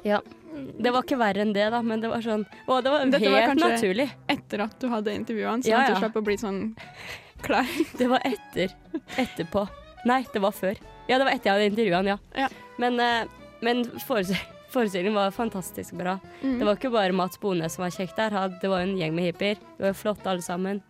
Ja. 0.03 0.21
Det 0.53 0.91
var 0.93 1.01
ikke 1.01 1.17
verre 1.17 1.41
enn 1.41 1.53
det, 1.55 1.65
da, 1.73 1.81
men 1.81 2.01
det 2.03 2.09
var 2.11 2.21
sånn 2.21 2.43
Å, 2.67 2.75
det 2.83 2.91
var 2.91 3.05
Dette 3.09 3.29
var 3.31 3.39
helt 3.41 3.51
kanskje- 3.55 3.71
naturlig. 3.73 4.09
Etter 4.29 4.61
at 4.67 4.75
du 4.79 4.87
hadde 4.91 5.15
intervjua 5.15 5.49
han, 5.49 5.63
så 5.63 5.69
Ja, 5.71 5.79
at 5.81 5.89
ja. 5.89 5.95
du 5.95 5.99
slapp 6.03 6.15
å 6.15 6.23
bli 6.23 6.35
sånn 6.37 6.75
klar. 7.41 7.65
Det 7.97 8.07
var 8.07 8.21
etter. 8.23 8.69
Etterpå. 9.17 9.67
Nei, 10.05 10.25
det 10.33 10.41
var 10.43 10.51
før. 10.51 10.75
Ja, 11.07 11.17
det 11.17 11.25
var 11.25 11.31
etter 11.33 11.49
jeg 11.49 11.53
hadde 11.57 11.71
intervjua 11.71 11.95
han, 12.03 12.05
ja. 12.13 12.17
Ja. 12.37 12.49
Men, 12.77 12.99
eh, 12.99 13.25
men 13.61 13.85
forestillingen 14.05 14.49
forestillingen 14.73 15.13
var 15.13 15.29
fantastisk 15.31 15.93
bra. 15.93 16.15
Mm. 16.41 16.57
Det 16.59 16.65
var 16.65 16.75
ikke 16.75 16.89
bare 16.91 17.13
Mats 17.13 17.37
Bones 17.39 17.75
som 17.75 17.83
var 17.83 17.91
kjekk 17.93 18.15
der, 18.17 18.49
det 18.59 18.69
var 18.71 18.79
en 18.81 18.95
gjeng 18.97 19.13
med 19.13 19.27
hippier. 19.27 19.55
Det 19.77 19.83
var 19.85 19.93
flotte 19.93 20.25
alle 20.31 20.41
sammen. 20.41 20.81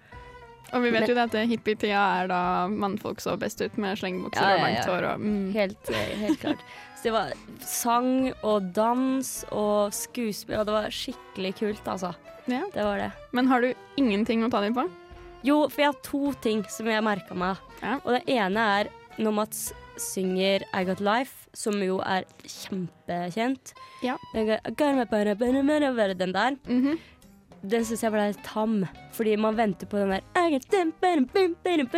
Og 0.73 0.81
vi 0.81 0.91
vet 0.93 1.05
jo 1.09 1.15
det 1.17 1.27
at 1.27 1.35
hippietida 1.49 2.01
er 2.21 2.29
da 2.31 2.41
mannfolk 2.71 3.21
så 3.21 3.35
best 3.39 3.61
ut 3.61 3.75
med 3.81 3.99
slengebukser 3.99 4.41
Ja, 4.41 4.53
ja, 4.53 4.55
og 4.55 4.63
langt 4.63 4.79
ja. 4.79 4.87
hår 4.89 5.07
og 5.11 5.21
mm. 5.21 5.45
Helt, 5.53 5.91
eh, 5.93 6.15
helt 6.23 6.41
klart. 6.41 6.63
Så 6.97 7.09
det 7.09 7.13
var 7.13 7.33
sang 7.67 8.31
og 8.41 8.71
dans 8.73 9.31
og 9.51 9.93
skuespill, 9.93 10.61
og 10.61 10.69
det 10.69 10.75
var 10.77 10.93
skikkelig 10.95 11.53
kult, 11.59 11.85
altså. 11.91 12.13
Ja. 12.47 12.63
Det 12.73 12.83
var 12.87 12.97
det. 13.03 13.11
Men 13.31 13.51
har 13.51 13.61
du 13.61 13.73
ingenting 13.99 14.43
å 14.45 14.51
ta 14.51 14.63
dem 14.63 14.75
på? 14.77 14.87
Jo, 15.43 15.65
for 15.67 15.83
jeg 15.83 15.91
har 15.91 16.01
to 16.07 16.33
ting 16.43 16.63
som 16.71 16.87
jeg 16.87 17.03
merka 17.03 17.35
meg. 17.35 17.59
Ja. 17.83 17.99
Og 18.01 18.15
det 18.15 18.23
ene 18.31 18.67
er 18.79 18.91
når 19.19 19.35
Mats 19.43 19.63
synger 19.99 20.63
I 20.73 20.85
Got 20.87 21.03
Life, 21.03 21.49
som 21.53 21.75
jo 21.83 21.99
er 22.01 22.25
kjempekjent. 22.47 23.75
Ja. 24.01 24.15
Den, 24.33 24.47
der. 26.33 26.55
Mm 26.65 26.95
got 26.95 27.12
den. 27.63 27.83
Syns 27.87 28.03
jeg 28.03 28.11
ble 28.11 28.27
litt 28.31 28.43
tam, 28.43 28.83
fordi 29.15 29.37
man 29.39 29.55
venter 29.55 29.87
på 29.87 29.97
den 29.97 30.09
der 30.09 30.21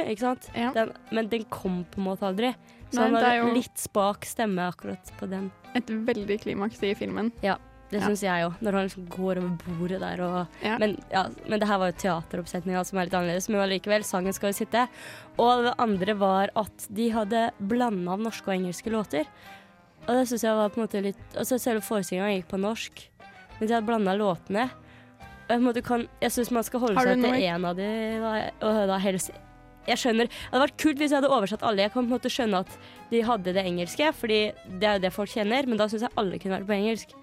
Ikke 0.06 0.20
sant? 0.20 0.50
Ja. 0.56 0.72
Den, 0.76 0.92
men 1.12 1.28
den 1.32 1.44
kom 1.50 1.84
på 1.92 1.98
en 2.02 2.08
måte 2.10 2.28
aldri. 2.30 2.54
Så 2.92 3.02
Nei, 3.02 3.08
han 3.10 3.16
er 3.24 3.38
jo- 3.42 3.54
litt 3.54 3.78
spak 3.78 4.26
stemme 4.26 4.72
akkurat 4.72 5.12
på 5.20 5.28
den. 5.30 5.52
Et 5.76 5.86
veldig 5.88 6.40
klimaks 6.42 6.82
i 6.84 6.94
filmen. 6.96 7.32
Ja, 7.42 7.58
Det 7.92 8.02
Ja. 8.02 8.08
syns 8.08 8.22
jeg 8.24 8.44
òg, 8.44 8.56
når 8.62 8.72
han 8.74 8.88
liksom 8.90 9.08
går 9.10 9.38
over 9.38 9.58
bordet 9.78 10.00
der 10.00 10.20
og 10.24 10.48
Ja. 10.64 10.78
men, 10.80 10.98
ja, 11.12 11.28
men 11.48 11.60
det 11.60 11.68
her 11.68 11.78
var 11.78 11.92
jo 11.92 11.98
teateroppsetninga 11.98 12.84
som 12.84 12.98
er 12.98 13.04
litt 13.06 13.14
annerledes, 13.14 13.48
men 13.48 13.62
allikevel, 13.62 14.02
sangen 14.04 14.34
skal 14.34 14.50
jo 14.52 14.66
sitte. 14.66 14.88
Og 15.38 15.64
det 15.66 15.76
andre 15.78 16.14
var 16.16 16.50
at 16.56 16.88
de 16.92 17.10
hadde 17.12 17.52
blanda 17.62 18.12
av 18.14 18.20
norske 18.20 18.48
og 18.48 18.56
engelske 18.60 18.90
låter. 18.92 19.26
Og 20.08 20.16
det 20.16 20.28
syns 20.28 20.42
jeg 20.42 20.56
var 20.56 20.70
på 20.70 20.78
en 20.82 20.88
måte 20.88 21.02
litt 21.04 21.16
Altså 21.38 21.60
Selve 21.60 21.82
forestillinga 21.82 22.42
gikk 22.42 22.48
på 22.50 22.60
norsk, 22.60 23.08
men 23.60 23.68
de 23.68 23.74
hadde 23.76 23.86
blanda 23.86 24.18
låtene. 24.18 24.72
Kan, 25.86 26.08
jeg 26.22 26.32
syns 26.34 26.52
man 26.52 26.66
skal 26.66 26.82
holde 26.86 27.02
seg 27.02 27.22
til 27.22 27.42
én 27.46 27.68
av 27.68 27.76
de, 27.78 27.90
da, 28.22 28.38
og 28.66 28.80
da 28.90 29.02
helst 29.02 29.34
jeg 29.86 30.02
skjønner, 30.02 30.26
Det 30.26 30.50
hadde 30.50 30.64
vært 30.64 30.80
kult 30.82 31.02
hvis 31.02 31.12
jeg 31.14 31.20
hadde 31.20 31.30
oversatt 31.30 31.62
alle. 31.62 31.84
Jeg 31.86 31.94
kan 31.94 32.06
på 32.06 32.10
en 32.10 32.16
måte 32.16 32.32
skjønne 32.34 32.64
at 32.66 32.78
de 33.12 33.22
hadde 33.22 33.54
det 33.54 33.66
engelske, 33.70 34.08
fordi 34.18 34.40
det 34.82 34.88
er 34.90 34.98
jo 34.98 35.04
det 35.06 35.14
folk 35.14 35.30
kjenner, 35.30 35.70
men 35.70 35.78
da 35.78 35.86
syns 35.92 36.08
jeg 36.08 36.18
alle 36.18 36.40
kunne 36.42 36.58
vært 36.58 36.70
på 36.72 36.78
engelsk. 36.80 37.16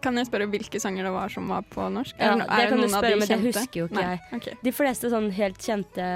Kan 0.00 0.16
jeg 0.16 0.30
spørre 0.30 0.48
hvilke 0.50 0.80
sanger 0.80 1.06
det 1.06 1.12
var 1.14 1.30
som 1.32 1.50
var 1.52 1.66
på 1.70 1.86
norsk? 1.92 2.16
Ja, 2.18 2.32
Er 2.32 2.40
det 2.40 2.48
det 2.48 2.68
kan 2.72 2.80
du 2.80 2.88
spørre, 2.88 3.10
de 3.12 3.20
men 3.20 3.28
det 3.30 3.40
husker 3.44 3.82
jo 3.82 3.88
ikke 3.90 4.00
Nei, 4.00 4.06
jeg. 4.08 4.40
Okay. 4.40 4.58
De 4.64 4.72
fleste 4.72 5.10
sånn 5.12 5.28
helt 5.36 5.60
kjente 5.60 6.06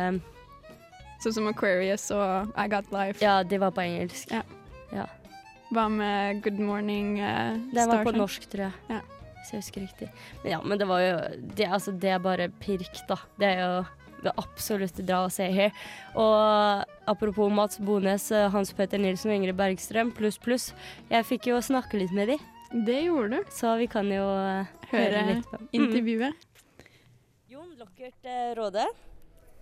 Sånn 1.23 1.37
som 1.37 1.47
Aquarius 1.49 2.09
og 2.13 2.51
I 2.59 2.67
Got 2.69 2.91
Life. 2.93 3.21
Ja, 3.23 3.43
de 3.47 3.61
var 3.61 3.73
på 3.77 3.85
engelsk. 3.85 4.33
Ja. 4.33 5.07
Hva 5.73 5.87
med 5.91 6.43
Good 6.45 6.61
Morning 6.61 7.17
uh, 7.21 7.57
Den 7.73 7.89
var 7.91 8.05
på 8.05 8.13
norsk, 8.17 8.45
tror 8.53 8.67
jeg. 8.67 8.75
Ja. 8.93 9.01
Hvis 9.45 9.53
jeg 9.53 9.61
husker 9.61 9.85
riktig. 9.85 10.09
Men 10.43 10.53
ja, 10.55 10.63
men 10.65 10.79
det 10.81 10.87
var 10.89 11.03
jo 11.05 11.17
Det, 11.55 11.67
altså, 11.69 11.93
det 12.01 12.09
er 12.15 12.19
bare 12.25 12.49
pirk, 12.65 12.97
da. 13.11 13.19
Det 13.39 13.51
er 13.51 13.61
jo 13.61 13.85
det 14.25 14.33
absolutte 14.41 15.05
dra 15.05 15.19
og 15.27 15.33
se 15.35 15.45
her. 15.53 15.75
Og 16.17 16.85
apropos 17.13 17.51
Mats 17.53 17.77
Bones, 17.79 18.31
eh, 18.33 18.47
Hans 18.55 18.73
Petter 18.73 18.97
Nilsen 18.99 19.29
og 19.31 19.37
Ingrid 19.37 19.59
Bergstrøm, 19.59 20.15
pluss, 20.17 20.39
pluss. 20.41 20.71
Jeg 21.11 21.27
fikk 21.29 21.51
jo 21.51 21.59
snakke 21.61 22.01
litt 22.01 22.15
med 22.17 22.29
de, 22.33 22.39
Det 22.87 23.03
gjorde 23.05 23.37
du. 23.37 23.51
så 23.53 23.77
vi 23.77 23.87
kan 23.87 24.09
jo 24.09 24.25
eh, 24.25 24.65
høre, 24.91 25.21
Høre 25.21 25.27
litt 25.35 25.45
på 25.51 25.61
Mm. 25.61 25.69
intervjuet. 25.77 26.35
Jon 27.53 27.69
Lockert 27.79 28.25
eh, 28.25 28.55
Råde, 28.57 28.87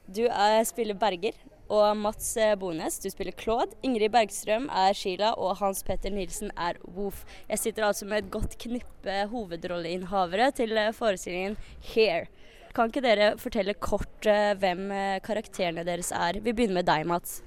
du 0.06 0.22
er, 0.28 0.62
spiller 0.64 0.94
Berger. 0.94 1.34
Og 1.70 1.96
Mats 1.96 2.34
Bones, 2.58 2.98
du 2.98 3.08
spiller 3.12 3.34
Claude. 3.38 3.76
Ingrid 3.86 4.10
Bergstrøm 4.12 4.68
er 4.68 4.96
Sheila, 4.96 5.32
og 5.38 5.56
Hans 5.60 5.82
Petter 5.86 6.10
Nilsen 6.10 6.50
er 6.58 6.80
Woof. 6.84 7.22
Jeg 7.48 7.58
sitter 7.58 7.86
altså 7.86 8.08
med 8.08 8.24
et 8.24 8.32
godt 8.32 8.56
knippe 8.58 9.18
hovedrolleinnehavere 9.30 10.50
til 10.58 10.76
eh, 10.76 10.92
forestillingen 10.92 11.56
Here. 11.80 12.26
Kan 12.74 12.90
ikke 12.90 13.04
dere 13.04 13.30
fortelle 13.40 13.74
kort 13.74 14.26
eh, 14.26 14.52
hvem 14.58 14.90
eh, 14.90 15.20
karakterene 15.24 15.84
deres 15.86 16.12
er? 16.16 16.40
Vi 16.40 16.52
begynner 16.52 16.80
med 16.80 16.88
deg, 16.90 17.06
Mats. 17.06 17.40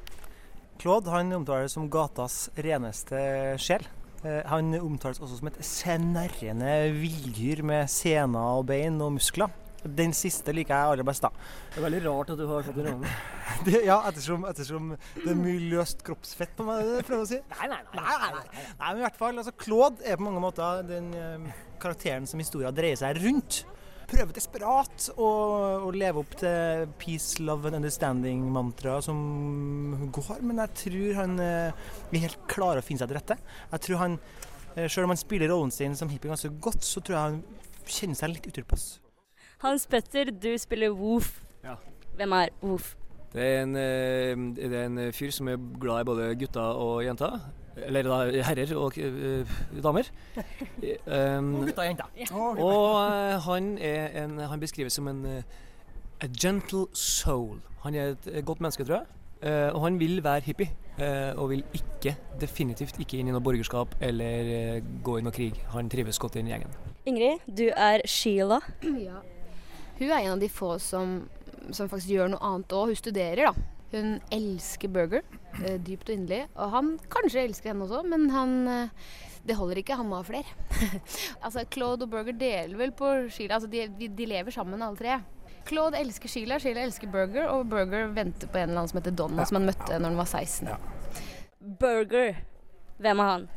Claude 0.81 1.11
han 1.11 1.33
omtales 1.35 1.75
som 1.75 1.89
gatas 1.91 2.49
reneste 2.57 3.19
sjel. 3.61 3.85
Han 4.25 4.73
omtales 4.79 5.19
også 5.21 5.37
som 5.37 5.51
et 5.51 5.59
snerrende 5.63 6.71
villdyr 6.97 7.61
med 7.63 7.91
sener 7.93 8.57
og 8.57 8.65
bein 8.71 8.97
og 9.05 9.13
muskler. 9.19 9.53
Den 9.85 10.13
siste 10.17 10.53
liker 10.55 10.73
jeg 10.73 10.95
aller 10.95 11.05
best, 11.05 11.25
da. 11.25 11.29
Det 11.73 11.77
er 11.77 11.85
veldig 11.85 12.01
rart 12.07 12.31
at 12.33 12.39
du 12.39 12.45
har 12.49 12.65
fått 12.65 12.79
rollen. 12.81 13.05
Det, 13.65 13.77
ja, 13.85 13.99
ettersom, 14.09 14.43
ettersom 14.49 14.87
det 15.13 15.29
er 15.31 15.37
mye 15.37 15.69
løst 15.71 16.01
kroppsfett 16.03 16.55
på 16.57 16.65
meg, 16.67 16.81
det 16.89 17.03
prøver 17.07 17.21
jeg 17.21 17.25
å 17.25 17.29
si. 17.29 17.37
Nei, 17.53 17.67
nei, 17.71 17.77
nei. 17.85 18.01
nei, 18.01 18.15
nei, 18.23 18.31
nei. 18.33 18.63
nei 18.81 18.89
men 18.89 18.99
i 18.99 19.05
hvert 19.05 19.19
fall, 19.19 19.37
altså, 19.37 19.53
Claude 19.61 20.03
er 20.03 20.17
på 20.19 20.25
mange 20.25 20.41
måter 20.43 20.81
den 20.89 21.11
eh, 21.15 21.61
karakteren 21.81 22.25
som 22.29 22.41
historien 22.41 22.75
dreier 22.75 22.99
seg 22.99 23.21
rundt. 23.21 23.61
Prøver 24.09 24.35
desperat 24.37 25.07
å, 25.17 25.29
å 25.87 25.93
leve 25.95 26.21
opp 26.21 26.35
til 26.41 26.89
peace, 27.01 27.39
love 27.41 27.69
and 27.69 27.79
understanding-mantraet 27.79 29.07
som 29.07 30.09
går, 30.13 30.43
men 30.45 30.61
jeg 30.61 30.75
tror 30.81 31.21
han 31.21 31.39
eh, 31.41 31.87
vil 32.11 32.25
helt 32.27 32.43
klare 32.51 32.83
å 32.83 32.85
finne 32.85 33.01
seg 33.01 33.09
til 33.09 33.19
rette. 33.21 33.39
Jeg 33.71 33.87
tror 33.87 34.03
han, 34.03 34.19
eh, 34.75 34.89
Selv 34.89 35.07
om 35.07 35.15
han 35.15 35.21
spiller 35.21 35.53
rollen 35.53 35.73
sin 35.73 35.97
som 35.97 36.11
hippie 36.11 36.33
ganske 36.33 36.53
godt, 36.59 36.85
så 36.85 37.01
tror 37.01 37.17
jeg 37.17 37.25
han 37.29 37.41
kjenner 37.85 38.19
seg 38.19 38.35
litt 38.35 38.49
utilpass. 38.51 38.87
Hans 39.63 39.87
Petter, 39.87 40.31
du 40.31 40.57
spiller 40.57 40.89
Woof. 40.91 41.41
Ja. 41.63 41.75
Hvem 42.15 42.31
er 42.31 42.47
Woof? 42.61 42.95
Det 43.33 43.43
er, 43.43 43.63
en, 43.63 43.75
eh, 43.75 44.37
det 44.55 44.73
er 44.73 44.85
en 44.85 44.99
fyr 45.13 45.31
som 45.35 45.47
er 45.51 45.57
glad 45.81 46.01
i 46.01 46.07
både 46.07 46.27
gutter 46.39 46.61
og 46.79 47.03
jenter. 47.05 47.39
Eller 47.75 48.03
da 48.07 48.19
herrer 48.47 48.69
og 48.79 48.93
uh, 48.95 49.55
damer. 49.83 50.07
Um, 51.05 51.49
Gutta 51.65 51.81
og 51.81 51.87
jenter. 51.87 52.05
og 52.63 53.11
eh, 53.11 53.41
han, 53.43 53.77
er 53.77 54.23
en, 54.23 54.37
han 54.39 54.59
beskrives 54.59 54.93
som 54.95 55.07
en 55.11 55.25
uh, 55.25 55.41
a 56.23 56.27
gentle 56.41 56.85
soul. 56.93 57.59
Han 57.83 57.95
er 57.95 58.13
et 58.31 58.45
godt 58.45 58.61
menneske, 58.63 58.85
tror 58.87 58.95
jeg. 59.01 59.05
Eh, 59.43 59.73
og 59.75 59.81
han 59.83 59.99
vil 59.99 60.23
være 60.23 60.41
hippie. 60.47 60.69
eh, 60.97 61.35
og 61.37 61.49
vil 61.49 61.63
ikke, 61.75 62.15
definitivt 62.41 62.95
ikke 62.99 63.17
inn 63.19 63.27
i 63.27 63.31
noe 63.35 63.43
borgerskap 63.43 63.91
eller 64.01 64.79
gå 65.03 65.17
i 65.19 65.21
noe 65.25 65.35
krig. 65.35 65.59
Han 65.75 65.89
trives 65.91 66.19
godt 66.19 66.35
i 66.35 66.39
den 66.39 66.47
gjengen. 66.53 66.71
Ingrid, 67.05 67.43
du 67.57 67.67
er 67.75 67.99
Sheila. 68.07 68.59
Ja. 68.83 69.19
Hun 69.99 70.09
er 70.09 70.19
en 70.19 70.33
av 70.33 70.41
de 70.41 70.49
få 70.51 70.75
som, 70.83 71.21
som 71.71 71.89
faktisk 71.91 72.11
gjør 72.15 72.33
noe 72.33 72.43
annet 72.43 72.75
òg. 72.75 72.91
Hun 72.91 72.99
studerer, 72.99 73.47
da. 73.47 73.71
Hun 73.95 74.17
elsker 74.33 74.91
burger, 74.91 75.21
eh, 75.61 75.77
dypt 75.79 76.09
og 76.09 76.17
inderlig. 76.17 76.47
Og 76.55 76.73
han 76.73 76.89
kanskje 77.11 77.45
elsker 77.45 77.71
henne 77.71 77.85
også, 77.85 78.01
men 78.11 78.27
han 78.33 78.57
eh, 78.67 79.05
Det 79.45 79.53
holder 79.59 79.77
ikke, 79.77 79.93
han 79.93 80.07
må 80.09 80.17
ha 80.17 80.25
flere. 80.25 80.55
altså, 81.45 81.61
Claude 81.69 82.07
og 82.07 82.09
Burger 82.09 82.33
deler 82.33 82.79
vel 82.79 82.91
på 82.97 83.11
Sheila. 83.29 83.59
Altså, 83.59 83.69
de, 83.69 84.09
de, 84.09 84.25
lever 84.25 84.49
sammen, 84.51 84.81
alle 84.81 84.97
tre. 84.97 85.19
Claude 85.69 85.99
elsker 86.01 86.29
Sheila, 86.29 86.57
Sheila 86.59 86.81
elsker 86.81 87.11
Burger, 87.13 87.51
og 87.53 87.69
Burger 87.69 88.07
venter 88.13 88.49
på 88.49 88.57
en 88.57 88.71
eller 88.71 88.81
annen 88.81 88.89
som 88.89 88.97
heter 88.97 89.13
Donna, 89.13 89.45
som 89.45 89.59
han 89.59 89.69
møtte 89.69 89.99
når 89.99 90.09
han 90.09 90.17
var 90.17 90.31
16. 90.31 90.73
Burger. 91.79 92.41
Hvem 92.97 93.21
er 93.21 93.31
han? 93.35 93.47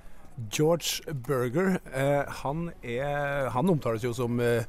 George 0.52 1.14
Burger, 1.14 1.78
eh, 1.94 2.34
han, 2.42 2.68
er, 2.82 3.48
han 3.56 3.72
omtales 3.72 4.04
jo 4.04 4.12
som 4.12 4.38
eh, 4.44 4.68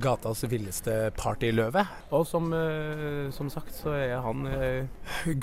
gatas 0.00 0.44
villeste 0.48 1.10
partyløve. 1.18 1.84
Og 2.14 2.26
som, 2.28 2.50
eh, 2.56 3.30
som 3.34 3.50
sagt 3.52 3.74
så 3.76 3.94
er 3.96 4.16
han 4.24 4.46
eh, 4.48 4.86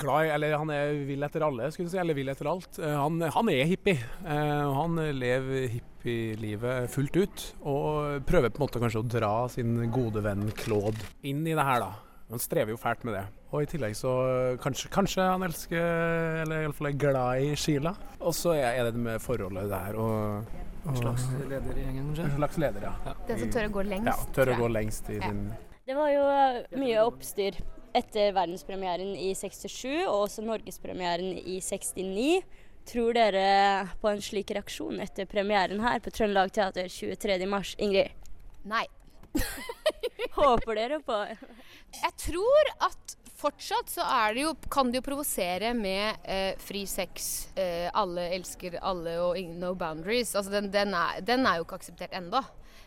glad 0.02 0.32
Eller 0.34 0.56
han 0.58 0.70
er 0.74 0.94
vill 1.06 1.22
etter 1.22 1.44
alle, 1.46 1.70
skulle 1.72 1.90
du 1.90 1.94
si. 1.94 2.00
Eller 2.02 2.18
vill 2.18 2.32
etter 2.32 2.50
alt. 2.50 2.78
Eh, 2.78 2.96
han, 2.98 3.20
han 3.22 3.52
er 3.52 3.68
hippie. 3.70 3.98
Han 4.26 4.98
lever 5.16 5.68
hippielivet 5.72 6.90
fullt 6.90 7.16
ut. 7.16 7.44
Og 7.62 8.24
prøver 8.28 8.50
på 8.50 8.62
en 8.62 8.66
måte 8.66 8.82
kanskje 8.82 9.02
å 9.02 9.10
dra 9.18 9.34
sin 9.52 9.76
gode 9.92 10.24
venn 10.24 10.50
Claude 10.56 11.12
inn 11.26 11.44
i 11.46 11.54
det 11.54 11.64
her, 11.66 11.82
da. 11.82 11.92
Han 12.32 12.40
strever 12.40 12.72
jo 12.72 12.80
fælt 12.80 13.02
med 13.04 13.18
det. 13.18 13.26
Og 13.52 13.64
i 13.64 13.68
tillegg 13.68 13.94
så 13.98 14.12
kanskje, 14.62 14.88
kanskje 14.94 15.26
han 15.28 15.44
elsker, 15.44 15.82
eller 16.46 16.62
iallfall 16.64 16.88
er 16.88 16.96
glad 16.96 17.44
i 17.44 17.50
Sheila. 17.60 17.92
Og 18.22 18.32
så 18.36 18.54
er 18.56 18.86
det 18.88 18.96
med 18.96 19.20
forholdet 19.20 19.68
der 19.68 19.98
og 20.00 20.54
En 20.88 20.96
slags 20.96 21.22
leder 21.48 21.76
i 21.78 21.82
gjengen, 21.84 22.06
kanskje? 22.08 22.24
En 22.24 22.36
slags 22.36 22.56
leder, 22.58 22.82
ja. 22.88 23.14
Den 23.28 23.38
som 23.38 23.50
tør 23.54 23.68
å 23.68 23.72
gå 23.76 23.84
lengst, 23.86 24.08
Ja, 24.10 24.32
tør 24.34 24.50
å 24.54 24.56
gå 24.58 24.68
lengst 24.72 25.10
i 25.10 25.18
Ja. 25.20 25.28
sin 25.28 25.44
Det 25.86 25.94
var 25.94 26.08
jo 26.10 26.24
eh, 26.30 26.78
mye 26.78 27.04
oppstyr 27.06 27.56
etter 27.94 28.32
verdenspremieren 28.32 29.14
i 29.16 29.32
67 29.34 30.06
og 30.08 30.28
også 30.28 30.42
norgespremieren 30.46 31.32
i 31.38 31.60
69. 31.60 32.42
Tror 32.86 33.12
dere 33.14 33.88
på 34.00 34.08
en 34.10 34.22
slik 34.24 34.50
reaksjon 34.50 34.98
etter 35.00 35.26
premieren 35.30 35.80
her 35.84 36.00
på 36.02 36.10
Trøndelag 36.10 36.50
Teater 36.50 36.88
23.3, 36.90 37.76
Ingrid? 37.78 38.10
Nei. 38.64 38.86
Håper 40.38 40.74
dere 40.76 40.98
på 41.04 41.14
Jeg 41.26 42.12
tror 42.26 42.72
at 42.88 43.16
fortsatt 43.42 43.90
så 43.92 44.06
er 44.06 44.36
det 44.36 44.46
jo, 44.46 44.54
kan 44.72 44.90
det 44.92 45.00
jo 45.00 45.06
provosere 45.10 45.72
med 45.76 46.22
eh, 46.24 46.54
fri 46.62 46.84
sex. 46.88 47.28
Eh, 47.58 47.88
alle 47.98 48.28
elsker 48.38 48.78
alle 48.80 49.18
og 49.22 49.38
ingen, 49.40 49.58
no 49.62 49.74
boundaries. 49.78 50.34
Altså 50.38 50.54
den, 50.54 50.70
den, 50.74 50.94
er, 50.96 51.20
den 51.26 51.46
er 51.46 51.58
jo 51.60 51.66
ikke 51.66 51.80
akseptert 51.82 52.14
ennå. 52.18 52.42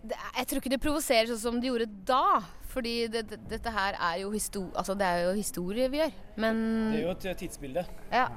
Jeg 0.05 0.45
tror 0.47 0.61
ikke 0.61 0.73
det 0.75 0.81
provoserer 0.83 1.31
sånn 1.31 1.41
som 1.41 1.61
det 1.61 1.71
gjorde 1.71 1.89
da. 2.07 2.41
Fordi 2.75 2.95
det, 3.07 3.23
det, 3.29 3.39
dette 3.47 3.71
her 3.71 3.95
er 3.95 4.17
jo, 4.25 4.33
histor 4.33 4.67
altså 4.75 4.97
det 4.99 5.07
er 5.07 5.21
jo 5.29 5.37
historie 5.37 5.87
vi 5.93 6.01
gjør. 6.01 6.17
Men 6.43 6.59
Det 6.91 6.99
er 6.99 7.05
jo 7.05 7.13
et 7.15 7.29
eh, 7.31 7.39
tidsbilde. 7.45 7.85
ja. 8.11 8.27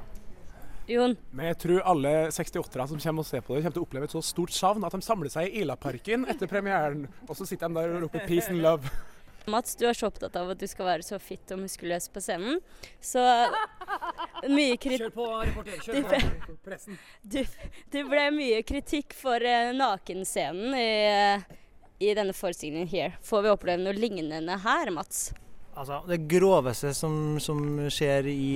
Jon? 0.88 1.12
Men 1.36 1.50
jeg 1.50 1.58
tror 1.60 1.82
alle 1.90 2.10
68-ere 2.32 2.86
som 2.88 3.00
kommer 3.02 3.20
og 3.20 3.28
ser 3.28 3.42
på 3.44 3.52
det, 3.52 3.60
kommer 3.60 3.74
til 3.76 3.82
å 3.82 3.84
oppleve 3.84 4.06
et 4.08 4.14
så 4.14 4.22
stort 4.24 4.54
savn 4.56 4.86
at 4.88 4.94
de 4.96 5.04
samler 5.04 5.28
seg 5.28 5.50
i 5.50 5.60
Ilaparken 5.60 6.24
etter 6.32 6.48
premieren, 6.48 7.02
og 7.26 7.36
så 7.36 7.44
sitter 7.44 7.68
de 7.68 7.76
der 7.76 7.92
og 7.92 8.06
roper 8.06 8.24
'peace 8.24 8.48
and 8.48 8.62
love'. 8.64 8.88
Mats, 9.52 9.76
du 9.78 9.86
er 9.88 9.96
så 9.96 10.08
opptatt 10.10 10.36
av 10.38 10.52
at 10.52 10.60
du 10.60 10.66
skal 10.70 10.88
være 10.88 11.06
så 11.06 11.18
fit 11.22 11.54
og 11.54 11.62
muskuløs 11.62 12.08
på 12.12 12.22
scenen. 12.24 12.60
Så 13.00 13.22
mye 14.48 14.76
kritikk 14.80 15.08
Kjør 15.08 15.16
på, 15.16 15.28
reporter. 15.48 15.80
Kjør 15.84 16.08
på. 16.08 16.56
Pressen. 16.66 17.00
du, 17.22 17.40
du, 17.92 17.98
ble 18.10 18.28
mye 18.36 18.62
kritikk 18.66 19.16
for 19.16 19.42
eh, 19.42 19.72
nakenscenen 19.76 20.76
i, 20.78 20.88
eh, 21.10 21.60
i 22.04 22.14
denne 22.16 22.36
forestillingen 22.36 22.90
her. 22.90 23.18
Får 23.24 23.44
vi 23.46 23.52
oppleve 23.52 23.82
noe 23.82 23.96
lignende 23.96 24.58
her, 24.64 24.92
Mats? 24.94 25.28
Altså, 25.78 26.00
det 26.10 26.24
groveste 26.26 26.90
som, 26.96 27.38
som 27.38 27.60
skjer 27.92 28.26
i, 28.32 28.50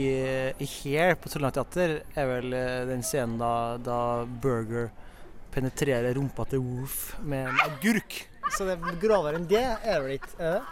i 0.58 0.66
Here 0.66 1.14
på 1.14 1.30
Trøndelag 1.30 1.54
Teater, 1.54 1.96
er 2.18 2.26
vel 2.26 2.56
eh, 2.58 2.82
den 2.88 3.04
scenen 3.06 3.38
da, 3.38 3.52
da 3.78 4.00
Burger 4.42 4.90
penetrerer 5.52 6.16
rumpa 6.16 6.48
til 6.50 6.64
Wolf 6.64 7.12
med 7.22 7.46
en 7.46 7.62
agurk. 7.68 8.24
Så 8.50 8.66
det 8.68 8.76
er 8.76 8.96
grovere 9.02 9.38
enn 9.38 9.46
det 9.48 9.62
er 9.62 9.82
det 9.84 10.00
vel 10.04 10.16
ikke? 10.18 10.32
er 10.38 10.56
det? 10.58 10.62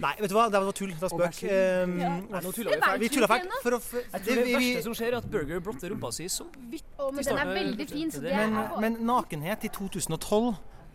Nei, 0.00 0.14
vet 0.20 0.32
du 0.32 0.36
hva, 0.36 0.46
det 0.48 0.60
var 0.64 0.76
tull. 0.76 0.94
Det 0.94 1.02
var 1.02 1.12
spøk. 1.12 1.42
Um, 1.44 1.98
Ja, 2.00 2.40
nå 2.40 2.52
tuller 2.56 2.72
vi 2.72 2.80
fælt. 2.80 3.02
Vi 3.02 3.10
tulla 3.12 3.28
fælt. 3.28 3.52
For 3.64 3.76
å, 3.76 3.80
for, 3.84 4.08
det, 4.16 4.36
det 4.38 4.46
verste 4.48 4.82
som 4.86 4.96
skjer, 4.96 5.12
er 5.12 5.20
at 5.20 5.28
Burger 5.32 5.60
blotter 5.64 5.92
rumpa 5.92 6.12
si 6.16 6.28
så 6.32 6.46
vidt. 6.72 6.86
Oh, 6.96 7.10
men 7.12 7.26
den 7.26 7.40
er 7.42 7.52
veldig 7.52 7.86
fin, 7.90 8.12
så 8.12 8.22
det 8.24 8.34
men, 8.34 8.56
er 8.56 8.74
men 8.80 8.98
nakenhet 9.08 9.68
i 9.68 9.72
2012 9.76 10.50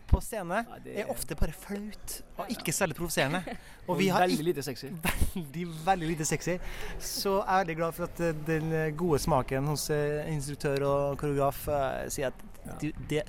på 0.05 0.19
scene 0.21 0.59
er 0.85 1.07
ofte 1.09 1.33
bare 1.37 1.53
flaut 1.57 2.15
og 2.37 2.51
ikke 2.53 2.73
særlig 2.75 2.97
provoserende. 2.97 3.41
Og 3.89 3.97
vi 3.97 4.09
har 4.13 4.25
veldig 4.25 4.45
lite 4.47 4.63
sexy. 4.65 4.91
Veldig, 5.35 5.65
veldig 5.85 6.07
lite 6.09 6.25
sexy. 6.25 6.55
Så 6.97 7.35
jeg 7.35 7.45
er 7.45 7.63
veldig 7.63 7.75
glad 7.77 7.95
for 7.97 8.07
at 8.07 8.21
eh, 8.25 8.37
den 8.47 8.71
gode 8.97 9.19
smaken 9.21 9.67
hos 9.69 9.89
eh, 9.93 10.23
instruktør 10.31 10.85
og 10.87 11.17
koreograf 11.21 11.67
eh, 11.69 12.05
sier 12.13 12.31
at 12.31 12.79
det 12.81 12.93
det 13.09 13.25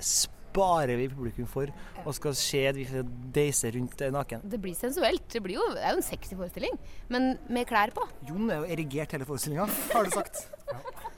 sparer 0.57 0.97
vi 0.97 1.07
publikum 1.11 1.47
for, 1.49 1.69
og 2.03 2.15
skal 2.17 2.35
se 2.37 2.63
at 2.69 2.77
vi 2.77 2.87
deise 3.33 3.69
rundt 3.75 4.01
eh, 4.01 4.13
naken. 4.13 4.45
Det 4.49 4.59
blir 4.61 4.77
sensuelt. 4.77 5.27
Det, 5.33 5.43
blir 5.43 5.59
jo, 5.59 5.65
det 5.75 5.83
er 5.85 5.93
jo 5.93 6.01
en 6.01 6.05
sexy 6.05 6.33
forestilling, 6.33 6.79
men 7.13 7.35
med 7.49 7.67
klær 7.69 7.93
på. 7.93 8.07
Jon 8.29 8.49
er 8.49 8.63
jo 8.63 8.71
erigert 8.77 9.13
hele 9.13 9.27
forestillinga, 9.27 9.67
har 9.93 10.07
du 10.07 10.17
sagt. 10.17 10.47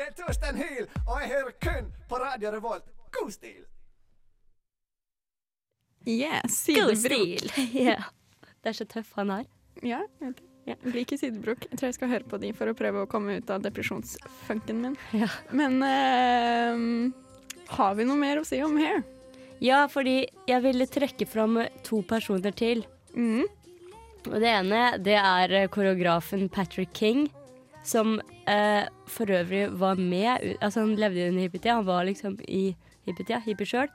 Det 0.00 0.06
er 0.08 0.12
Torstein 0.16 0.56
Hyl, 0.56 0.86
og 1.06 1.20
jeg 1.20 1.28
hører 1.28 1.52
kun 1.60 1.92
på 2.08 2.16
Radio 2.22 2.50
Revolt. 2.56 2.99
God 3.18 3.32
stil! 3.34 3.64
Yeah, 6.06 6.40
sidebrok. 6.48 7.58
yeah. 7.74 8.04
Det 8.62 8.72
er 8.72 8.76
så 8.76 8.84
tøff 8.88 9.12
han 9.16 9.30
er. 9.32 9.44
Ja, 9.80 10.02
jeg 10.20 10.32
vet. 10.32 10.40
Jeg 10.68 10.92
liker 10.94 11.18
sidebrok. 11.18 11.64
Jeg 11.70 11.78
tror 11.78 11.88
jeg 11.88 11.96
skal 11.96 12.10
høre 12.12 12.28
på 12.28 12.38
de 12.42 12.50
for 12.56 12.70
å 12.70 12.76
prøve 12.76 13.02
å 13.02 13.08
komme 13.10 13.38
ut 13.40 13.48
av 13.50 13.62
depresjonsfunken 13.64 14.82
min. 14.84 14.98
Ja. 15.22 15.30
Men 15.56 15.80
uh, 15.80 17.72
har 17.76 17.96
vi 17.96 18.06
noe 18.06 18.20
mer 18.20 18.42
å 18.42 18.46
si 18.46 18.60
om 18.62 18.76
Hair? 18.80 19.02
Ja, 19.60 19.86
fordi 19.92 20.22
jeg 20.48 20.64
ville 20.64 20.86
trekke 20.88 21.26
fram 21.28 21.58
to 21.84 22.02
personer 22.08 22.54
til. 22.56 22.84
Mm. 23.16 23.48
Og 24.28 24.36
det 24.36 24.52
ene, 24.52 24.84
det 25.00 25.16
er 25.16 25.56
eh, 25.56 25.68
koreografen 25.72 26.48
Patrick 26.52 26.92
King, 26.96 27.26
som 27.84 28.18
uh, 28.20 28.84
for 29.08 29.32
øvrig 29.32 29.70
var 29.80 29.96
med 29.96 30.58
Altså, 30.60 30.82
han 30.84 30.96
levde 31.00 31.30
under 31.30 31.46
hippietida. 31.46 31.78
Han 31.80 31.88
var 31.88 32.04
liksom 32.08 32.36
i 32.44 32.74
hippietida, 33.10 33.42
hippie 33.44 33.68
sjøl. 33.68 33.92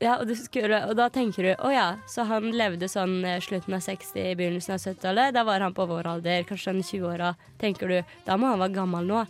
Ja. 0.00 0.18
og, 0.20 0.30
skulle, 0.36 0.82
og 0.84 0.96
da 0.98 1.06
tenker 1.12 1.46
du 1.46 1.52
å 1.64 1.70
ja, 1.72 1.86
så 2.12 2.26
han 2.28 2.50
levde 2.52 2.88
sånn 2.92 3.22
eh, 3.24 3.40
slutten 3.40 3.76
av 3.76 3.82
60, 3.84 4.34
begynnelsen 4.36 4.76
av 4.76 4.82
70-tallet. 4.82 5.32
Da 5.36 5.46
var 5.48 5.64
han 5.64 5.74
på 5.76 5.86
vår 5.88 6.10
alder, 6.10 6.44
kanskje 6.48 6.74
sånn 6.74 6.84
20-åra. 6.84 7.32
Tenker 7.60 7.90
du, 7.90 8.14
da 8.26 8.36
må 8.36 8.52
han 8.52 8.60
være 8.62 8.76
gammel 8.76 9.08
nå. 9.08 9.24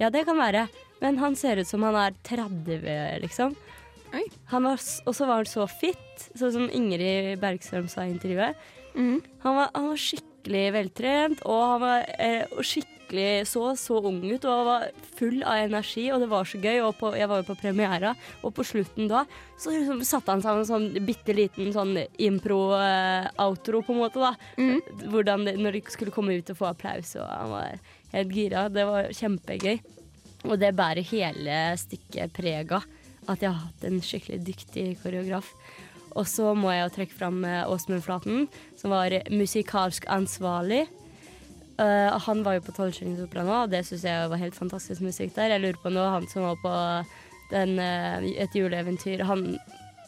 Ja, 0.00 0.10
det 0.10 0.24
kan 0.28 0.38
være, 0.38 0.66
men 1.02 1.18
han 1.20 1.36
ser 1.38 1.60
ut 1.60 1.68
som 1.68 1.84
han 1.86 1.98
er 1.98 2.16
30, 2.26 2.86
liksom. 3.22 3.56
Var, 4.12 4.80
og 5.08 5.14
så 5.16 5.26
var 5.26 5.40
han 5.40 5.48
så 5.48 5.66
fit, 5.70 6.26
sånn 6.36 6.54
som 6.54 6.70
Ingrid 6.74 7.40
Bergstrøm 7.42 7.88
sa 7.90 8.06
i 8.06 8.12
intervjuet. 8.14 8.58
Mm. 8.94 9.22
Han, 9.44 9.56
var, 9.56 9.70
han 9.74 9.88
var 9.90 10.00
skikkelig 10.00 10.64
veltrent, 10.74 11.44
og 11.48 11.62
han 11.64 11.84
var 11.84 12.10
eh, 12.18 12.42
og 12.52 12.66
skikkelig 12.66 13.01
så 13.48 13.72
så 13.78 14.00
ung 14.00 14.20
ut 14.24 14.44
og 14.48 14.66
var 14.66 14.86
full 15.18 15.42
av 15.44 15.66
energi, 15.66 16.06
og 16.12 16.22
det 16.22 16.28
var 16.32 16.48
så 16.48 16.60
gøy. 16.62 16.80
Og 16.86 16.96
på, 16.98 17.12
jeg 17.18 17.30
var 17.30 17.42
jo 17.42 17.48
på 17.50 17.58
premiera, 17.60 18.14
og 18.42 18.54
på 18.56 18.66
slutten 18.66 19.10
da 19.10 19.24
så 19.62 19.70
liksom 19.70 20.00
satte 20.06 20.32
han 20.32 20.42
sammen 20.42 20.64
en 20.64 20.70
sånn 20.70 21.06
bitte 21.06 21.34
liten 21.36 21.70
sånn 21.74 21.94
impro-outro, 22.18 23.82
på 23.86 23.94
en 23.94 24.00
måte, 24.00 24.18
da. 24.22 24.32
Hvordan 25.12 25.46
det, 25.46 25.54
når 25.60 25.78
de 25.78 25.82
skulle 25.94 26.14
komme 26.14 26.34
ut 26.34 26.50
og 26.50 26.58
få 26.58 26.72
applaus, 26.72 27.14
og 27.20 27.28
han 27.28 27.52
var 27.52 27.92
helt 28.16 28.34
gira. 28.34 28.66
Det 28.72 28.86
var 28.88 29.12
kjempegøy. 29.14 29.78
Og 30.48 30.58
det 30.58 30.72
bærer 30.74 31.06
hele 31.12 31.60
stykket 31.78 32.34
preg 32.34 32.74
av. 32.74 32.88
At 33.30 33.42
jeg 33.44 33.52
har 33.52 33.68
hatt 33.68 33.84
en 33.86 34.02
skikkelig 34.02 34.40
dyktig 34.48 34.86
koreograf. 35.04 35.52
Og 36.18 36.26
så 36.28 36.50
må 36.58 36.72
jeg 36.74 36.82
jo 36.82 36.94
trekke 36.96 37.16
fram 37.16 37.38
eh, 37.46 37.62
Åsmund 37.70 38.02
Flaten, 38.04 38.48
som 38.76 38.92
var 38.92 39.14
musikalsk 39.32 40.08
ansvarlig. 40.10 40.84
Eh, 41.80 42.18
han 42.26 42.42
var 42.44 42.58
jo 42.58 42.64
på 42.66 42.74
Tolvskillingsopera 42.76 43.44
nå, 43.46 43.54
og 43.64 43.70
det 43.72 43.84
syns 43.88 44.04
jeg 44.04 44.28
var 44.30 44.40
helt 44.40 44.56
fantastisk 44.58 45.00
musikk 45.04 45.32
der. 45.36 45.54
Jeg 45.54 45.62
lurer 45.64 45.80
på 45.82 45.92
nå, 45.94 46.02
han 46.14 46.26
som 46.28 46.44
var 46.44 46.58
på 46.62 46.72
den, 47.52 47.76
uh, 47.80 48.24
et 48.40 48.54
juleeventyr 48.56 49.20
Han 49.28 49.58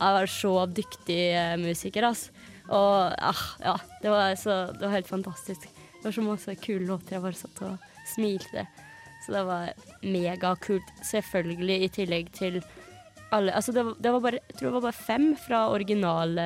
er 0.01 0.27
så 0.33 0.67
dyktig 0.67 1.21
uh, 1.37 1.57
musiker, 1.61 2.07
ass. 2.09 2.31
Og 2.73 3.13
ah, 3.21 3.43
ja, 3.61 3.75
det 4.01 4.13
var, 4.13 4.33
så, 4.41 4.55
det 4.73 4.87
var 4.87 4.95
helt 4.97 5.11
fantastisk. 5.11 5.67
Det 5.69 6.07
var 6.09 6.15
så 6.17 6.25
masse 6.25 6.55
kule 6.61 6.87
låter. 6.89 7.17
Jeg 7.19 7.25
bare 7.25 7.37
satt 7.37 7.61
og 7.67 7.91
smilte. 8.15 8.65
Så 9.25 9.33
det 9.33 9.43
var 9.49 9.73
megakult. 10.05 10.89
Selvfølgelig 11.05 11.77
i 11.85 11.93
tillegg 11.93 12.33
til 12.37 12.59
alle 13.33 13.53
Altså 13.57 13.73
det, 13.73 13.85
var- 13.85 13.97
det 14.01 14.13
var 14.13 14.21
bare 14.21 14.41
Jeg 14.41 14.57
tror 14.59 14.69
det 14.69 14.75
var 14.75 14.85
bare 14.85 15.05
fem 15.07 15.25
fra 15.37 15.63
originale 15.73 16.45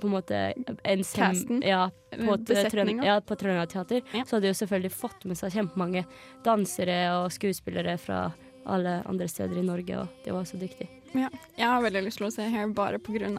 På 0.00 0.08
en 0.08 0.14
måte 0.16 0.40
en 0.84 1.04
Casten? 1.04 1.62
Ja, 1.64 1.90
på, 2.10 2.36
Besetninga? 2.38 3.02
Trøn- 3.02 3.06
ja, 3.06 3.20
på 3.20 3.36
Trøndelag 3.38 3.70
Teater. 3.72 4.02
Så 4.12 4.36
hadde 4.36 4.46
de 4.46 4.52
jo 4.52 4.58
selvfølgelig 4.60 4.92
fått 4.96 5.24
med 5.30 5.38
seg 5.40 5.54
kjempemange 5.56 6.04
dansere 6.46 6.98
og 7.20 7.30
skuespillere 7.34 7.96
fra 8.02 8.24
alle 8.66 8.98
andre 9.06 9.28
steder 9.30 9.60
i 9.60 9.66
Norge, 9.66 10.00
og 10.02 10.24
de 10.24 10.34
var 10.34 10.48
så 10.48 10.58
dyktige. 10.58 10.90
Ja. 11.14 11.30
Jeg 11.56 11.70
har 11.70 11.84
veldig 11.84 12.02
lyst 12.08 12.18
til 12.20 12.26
å 12.28 12.34
se 12.34 12.48
Hair 12.50 12.74
bare 12.74 12.98
pga. 12.98 13.30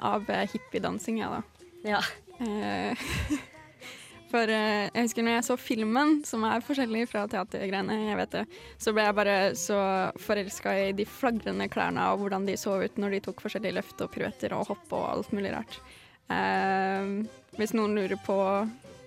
hippiedansing, 0.54 1.20
jeg, 1.20 1.30
da. 1.30 1.44
Ja. 1.84 2.02
Eh, 2.40 3.08
For 4.32 4.44
eh, 4.52 4.90
jeg 4.92 5.06
husker 5.06 5.24
når 5.24 5.38
jeg 5.38 5.46
så 5.48 5.56
filmen, 5.60 6.18
som 6.28 6.44
er 6.48 6.64
forskjellig 6.66 7.06
fra 7.08 7.24
teatergreiene, 7.32 7.96
jeg 8.10 8.18
vet 8.20 8.34
det, 8.36 8.42
så 8.84 8.92
ble 8.96 9.06
jeg 9.08 9.16
bare 9.16 9.36
så 9.56 9.78
forelska 10.20 10.74
i 10.90 10.90
de 10.98 11.06
flagrende 11.08 11.70
klærne 11.72 12.10
og 12.12 12.26
hvordan 12.26 12.48
de 12.50 12.58
så 12.60 12.76
ut 12.84 13.00
når 13.00 13.16
de 13.16 13.22
tok 13.30 13.44
forskjellige 13.46 13.78
løft 13.80 14.04
og 14.04 14.12
piruetter 14.12 14.56
og 14.58 14.68
hopp 14.74 14.98
og 14.98 15.06
alt 15.14 15.32
mulig 15.36 15.54
rart. 15.56 15.80
Eh, 16.30 17.08
hvis 17.58 17.74
noen 17.78 17.96
lurer 17.98 18.20
på 18.26 18.36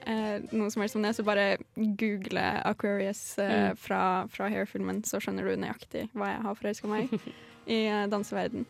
eh, 0.07 0.41
noe 0.57 0.71
som 0.73 0.83
helst 0.83 0.97
om 0.97 1.05
det, 1.05 1.13
så 1.19 1.23
bare 1.27 1.59
google 1.77 2.47
Aquarius 2.65 3.39
eh, 3.39 3.71
Mm. 3.71 3.77
fra, 3.77 4.03
fra 4.33 4.49
Hair-filmen, 4.51 5.03
så 5.05 5.21
skjønner 5.21 5.45
du 5.47 5.57
nøyaktig 5.61 6.09
hva 6.17 6.33
jeg 6.33 6.43
har 6.47 6.55
forelska 6.59 6.89
meg 6.91 7.13
i 7.71 7.85
eh, 7.87 8.07
danseverden. 8.11 8.65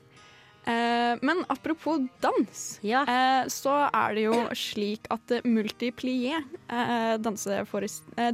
Eh, 0.69 1.15
men 1.25 1.39
apropos 1.49 2.03
dans, 2.21 2.65
eh, 3.09 3.47
så 3.49 3.77
er 3.89 4.15
det 4.19 4.27
jo 4.27 4.35
slik 4.53 5.07
at 5.15 5.33
Multiplié 5.47 6.35
eh, 6.69 7.15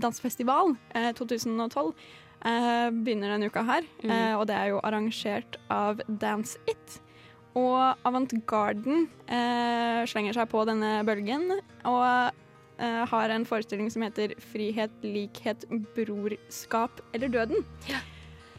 dansefestival 0.03 0.75
eh, 0.95 1.13
2012 1.15 1.93
eh, 2.45 2.91
begynner 2.91 3.37
denne 3.37 3.47
uka 3.53 3.63
her. 3.69 3.87
Mm. 4.03 4.11
Eh, 4.11 4.35
og 4.41 4.47
det 4.51 4.57
er 4.59 4.73
jo 4.75 4.81
arrangert 4.83 5.59
av 5.71 6.03
Dance 6.09 6.59
It. 6.67 6.99
Og 7.57 8.07
Avantgarden 8.07 9.07
eh, 9.33 10.03
slenger 10.11 10.37
seg 10.37 10.51
på 10.53 10.65
denne 10.69 10.99
bølgen 11.09 11.47
og 11.89 12.03
eh, 12.77 13.05
har 13.09 13.33
en 13.33 13.47
forestilling 13.49 13.89
som 13.93 14.05
heter 14.05 14.35
'Frihet, 14.37 14.93
likhet, 15.03 15.65
brorskap 15.97 17.01
eller 17.17 17.33
døden'. 17.33 17.65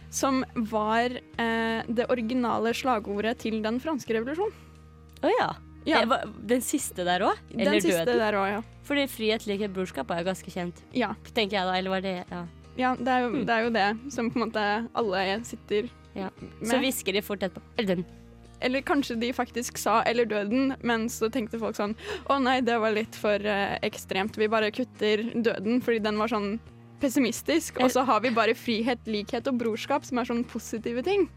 Som 0.10 0.44
var 0.56 1.12
eh, 1.14 1.84
det 1.88 2.08
originale 2.10 2.74
slagordet 2.74 3.38
til 3.44 3.62
den 3.62 3.78
franske 3.84 4.16
revolusjonen. 4.18 4.56
Å 5.22 5.32
ja. 5.40 5.50
Ja. 5.88 6.02
Eh, 6.02 6.26
Den 6.48 6.62
siste 6.62 7.06
der 7.06 7.22
òg? 7.22 7.38
Den 7.54 7.78
siste 7.82 8.06
der 8.06 8.34
også, 8.34 8.52
ja. 8.58 8.62
Fordi 8.88 9.06
frihet, 9.12 9.46
likhet, 9.48 9.74
brorskap 9.76 10.10
er 10.12 10.24
jo 10.24 10.30
ganske 10.32 10.52
kjent. 10.52 10.82
Ja. 10.96 11.14
Tenker 11.36 11.60
jeg 11.60 11.68
da, 11.68 11.78
eller 11.78 11.90
var 11.90 12.02
det 12.02 12.24
Ja. 12.32 12.46
Ja, 12.78 12.92
det 12.96 13.08
er, 13.10 13.20
jo, 13.26 13.30
Hmm. 13.30 13.46
det 13.46 13.50
er 13.50 13.64
jo 13.64 13.70
det 13.74 14.14
som 14.14 14.30
på 14.30 14.38
en 14.38 14.44
måte 14.52 14.90
alle 14.94 15.44
sitter 15.44 15.90
ja. 16.14 16.30
med. 16.40 16.68
Så 16.70 16.78
hvisker 16.78 17.12
de 17.14 17.22
fort 17.26 17.40
etterpå. 17.42 17.62
Eller 17.78 17.96
den. 17.96 18.06
Eller 18.62 18.82
kanskje 18.82 19.20
de 19.20 19.32
faktisk 19.34 19.78
sa 19.78 20.02
'eller 20.02 20.26
døden', 20.26 20.76
men 20.84 21.08
så 21.10 21.30
tenkte 21.30 21.60
folk 21.60 21.76
sånn 21.76 21.96
'Å 22.30 22.41
nei, 22.41 22.62
det 22.62 22.80
var 22.80 22.91
litt 22.91 23.15
for 23.15 23.36
eh, 23.36 23.78
ekstremt. 23.84 24.36
Vi 24.38 24.48
bare 24.48 24.72
kutter 24.72 25.17
døden', 25.36 25.82
fordi 25.82 26.00
den 26.02 26.17
var 26.17 26.28
sånn 26.28 26.60
pessimistisk. 27.00 27.80
Og 27.80 27.91
så 27.91 28.04
har 28.06 28.20
vi 28.22 28.30
bare 28.34 28.56
frihet, 28.56 29.00
likhet 29.06 29.48
og 29.48 29.60
brorskap, 29.60 30.04
som 30.06 30.17
er 30.17 30.26
sånn 30.26 30.43
positive 30.43 31.04
ting. 31.04 31.30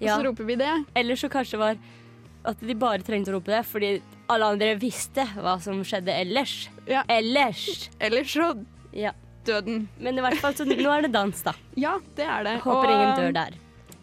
Og 0.00 0.02
Ja. 0.02 0.16
så 0.16 0.24
roper 0.24 0.44
vi 0.46 0.56
det. 0.56 0.86
Eller 0.96 1.14
så 1.14 1.28
kanskje 1.28 1.58
var 1.58 1.76
at 2.44 2.60
de 2.60 2.74
bare 2.74 2.98
trengte 3.02 3.28
å 3.28 3.34
rope 3.34 3.46
det 3.46 3.64
fordi 3.64 4.02
alle 4.28 4.44
andre 4.44 4.74
visste 4.76 5.24
hva 5.36 5.60
som 5.60 5.82
skjedde 5.82 6.08
ellers. 6.12 6.68
Ellers. 7.08 7.90
Ellers 8.00 8.32
så 8.32 8.64
ja. 8.92 9.12
døden. 9.44 9.88
Men 10.00 10.18
i 10.18 10.20
hvert 10.24 10.40
fall, 10.40 10.54
så 10.54 10.64
nå 10.64 10.90
er 10.98 11.02
det 11.02 11.12
dans, 11.12 11.42
da. 11.42 11.52
Ja, 11.76 11.98
det 12.16 12.24
er 12.24 12.44
det. 12.44 12.60
Håper 12.64 12.88
ingen 12.88 13.16
dør 13.18 13.32
der. 13.34 13.58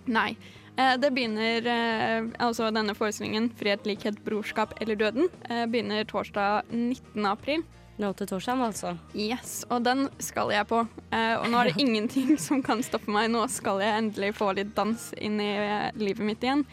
Nei. 0.08 0.38
Eh, 0.78 0.96
det 0.98 1.12
begynner 1.12 1.68
eh, 1.68 2.30
Altså 2.40 2.72
denne 2.74 2.96
forestillingen, 2.96 3.52
'Frihet, 3.58 3.86
likhet, 3.86 4.24
brorskap 4.26 4.74
eller 4.82 4.96
døden', 4.96 5.30
eh, 5.50 5.66
begynner 5.66 6.08
torsdag 6.08 6.64
19. 6.72 7.26
april. 7.26 7.64
Nå 8.00 8.14
til 8.18 8.28
torsdag, 8.28 8.62
altså. 8.66 8.96
Yes, 9.14 9.66
og 9.70 9.84
den 9.84 10.08
skal 10.18 10.50
jeg 10.50 10.66
på. 10.66 10.80
Og 10.82 11.46
nå 11.52 11.58
er 11.60 11.70
det 11.70 11.82
ingenting 11.86 12.38
som 12.40 12.64
kan 12.64 12.82
stoppe 12.82 13.12
meg. 13.12 13.30
Nå 13.30 13.44
skal 13.52 13.84
jeg 13.84 13.98
endelig 14.00 14.32
få 14.40 14.56
litt 14.58 14.72
dans 14.74 15.12
inn 15.22 15.38
i 15.44 15.52
livet 16.00 16.26
mitt 16.26 16.42
igjen. 16.42 16.64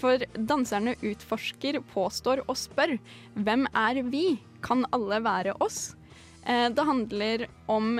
For 0.00 0.22
danserne 0.32 0.94
utforsker, 1.02 1.82
påstår 1.92 2.46
og 2.46 2.56
spør 2.56 2.94
hvem 3.34 3.66
er 3.74 4.00
vi? 4.08 4.38
Kan 4.64 4.86
alle 4.94 5.20
være 5.20 5.52
oss? 5.60 5.98
Det 6.46 6.86
handler 6.86 7.48
om 7.68 7.98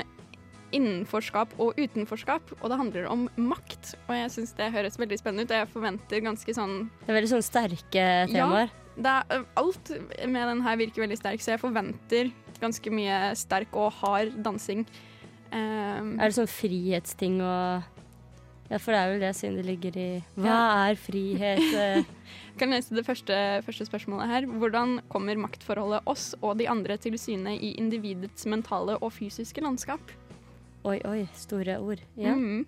innenforskap 0.74 1.54
og 1.62 1.78
utenforskap, 1.78 2.52
og 2.60 2.66
det 2.72 2.78
handler 2.80 3.08
om 3.12 3.26
makt. 3.36 3.94
Og 4.08 4.14
jeg 4.16 4.32
syns 4.36 4.54
det 4.58 4.72
høres 4.74 4.98
veldig 5.00 5.18
spennende 5.20 5.46
ut, 5.46 5.54
og 5.54 5.62
jeg 5.62 5.72
forventer 5.72 6.24
ganske 6.24 6.56
sånn 6.56 6.76
Det 7.02 7.12
er 7.12 7.18
veldig 7.20 7.32
sånn 7.34 7.46
sterke 7.46 8.06
temaer. 8.32 8.72
Ja, 8.72 8.82
det 8.96 9.12
er, 9.12 9.46
alt 9.56 9.92
med 10.28 10.50
den 10.52 10.64
her 10.66 10.78
virker 10.80 11.06
veldig 11.06 11.20
sterk, 11.20 11.44
så 11.44 11.54
jeg 11.54 11.62
forventer 11.62 12.32
ganske 12.62 12.92
mye 12.94 13.32
sterk 13.38 13.74
og 13.78 13.90
hard 14.02 14.36
dansing. 14.44 14.84
Um, 15.52 16.14
Er 16.18 16.30
det 16.30 16.38
sånn 16.38 16.48
frihetsting 16.48 17.42
og 17.44 17.90
Ja, 18.72 18.78
for 18.80 18.94
det 18.94 19.00
er 19.02 19.10
vel 19.10 19.20
det, 19.20 19.32
siden 19.36 19.58
det 19.58 19.66
ligger 19.68 19.96
i 20.00 20.06
Hva 20.40 20.60
er 20.88 20.96
frihet? 20.96 21.60
Jeg 22.52 22.60
kan 22.60 22.72
lese 22.72 22.96
det 22.96 23.04
første, 23.04 23.36
første 23.64 23.84
spørsmålet 23.88 24.28
her. 24.28 24.46
Hvordan 24.60 24.98
kommer 25.12 25.40
maktforholdet 25.40 26.08
oss 26.08 26.30
og 26.40 26.58
de 26.60 26.68
andre 26.68 26.98
til 27.00 27.16
syne 27.20 27.54
i 27.56 27.74
individets 27.80 28.44
mentale 28.48 28.98
og 29.00 29.12
fysiske 29.16 29.64
landskap? 29.64 30.12
Oi, 30.82 30.98
oi, 31.06 31.20
store 31.38 31.78
ord. 31.78 32.00
Ja. 32.18 32.34
Mhm. 32.34 32.66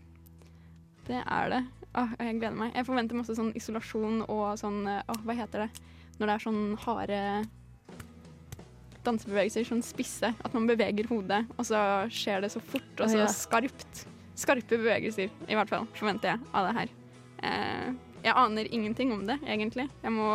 Det 1.04 1.20
er 1.20 1.50
det. 1.50 1.64
Åh, 1.94 2.14
jeg 2.18 2.38
gleder 2.38 2.56
meg. 2.56 2.72
Jeg 2.74 2.86
forventer 2.86 3.18
masse 3.18 3.34
sånn 3.36 3.52
isolasjon 3.58 4.22
og 4.24 4.54
sånn 4.58 4.86
eh, 4.88 5.02
åh, 5.10 5.20
Hva 5.26 5.36
heter 5.36 5.66
det? 5.66 5.82
Når 6.18 6.26
det 6.26 6.34
er 6.34 6.44
sånn 6.44 6.62
harde 6.84 7.20
dansebevegelser, 9.04 9.66
sånn 9.68 9.82
spisse. 9.84 10.30
At 10.32 10.54
man 10.56 10.66
beveger 10.70 11.08
hodet, 11.10 11.42
og 11.58 11.66
så 11.68 11.78
skjer 12.14 12.46
det 12.46 12.52
så 12.54 12.62
fort 12.62 13.02
og 13.02 13.10
så 13.10 13.20
ja. 13.24 13.28
skarpt. 13.30 14.04
Skarpe 14.38 14.78
bevegelser, 14.80 15.30
i 15.46 15.58
hvert 15.58 15.70
fall, 15.70 15.84
forventer 15.98 16.32
jeg 16.32 16.54
av 16.56 16.68
det 16.68 16.74
her. 16.78 16.94
Eh, 17.44 17.90
jeg 18.24 18.36
aner 18.40 18.70
ingenting 18.72 19.12
om 19.14 19.26
det, 19.28 19.36
egentlig. 19.44 19.86
Jeg 20.02 20.14
må, 20.14 20.30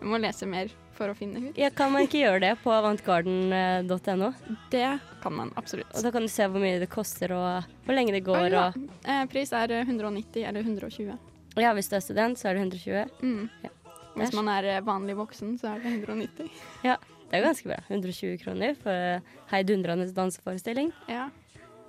jeg 0.00 0.10
må 0.10 0.20
lese 0.20 0.48
mer 0.50 0.72
for 0.98 1.12
å 1.12 1.14
finne 1.16 1.40
hud. 1.42 1.58
Ja, 1.58 1.70
kan 1.74 1.92
man 1.94 2.04
ikke 2.06 2.20
gjøre 2.24 2.42
det 2.42 2.52
på 2.64 2.72
avantgarden.no? 2.74 4.30
Det 4.72 4.86
kan 5.22 5.36
man 5.36 5.52
absolutt. 5.60 5.90
Og 5.94 6.04
da 6.04 6.12
kan 6.14 6.26
du 6.26 6.30
se 6.32 6.48
hvor 6.50 6.62
mye 6.62 6.80
det 6.82 6.90
koster 6.92 7.34
og 7.36 7.68
hvor 7.86 7.96
lenge 7.96 8.14
det 8.16 8.24
går. 8.26 8.48
Å, 8.48 8.52
ja. 8.52 8.66
og... 8.68 9.00
eh, 9.06 9.24
pris 9.30 9.54
er 9.56 9.76
eh, 9.78 9.86
190 9.86 10.44
eller 10.50 10.66
120. 10.66 11.14
Ja, 11.58 11.72
hvis 11.74 11.90
du 11.90 11.96
er 11.98 12.04
student, 12.04 12.38
så 12.38 12.50
er 12.50 12.58
det 12.58 12.66
120. 12.66 13.18
Mm. 13.22 13.48
Ja. 13.64 13.72
Hvis 14.18 14.34
man 14.36 14.50
er 14.52 14.70
eh, 14.74 14.84
vanlig 14.84 15.16
voksen, 15.18 15.56
så 15.60 15.72
er 15.72 15.82
det 15.84 15.94
190. 16.02 16.50
Ja, 16.86 16.98
det 17.28 17.38
er 17.38 17.46
ganske 17.46 17.70
bra. 17.70 17.80
120 17.88 18.38
kroner 18.42 18.78
for 18.82 19.20
heidundrende 19.52 20.08
danseforestilling. 20.16 20.92
Ja. 21.10 21.28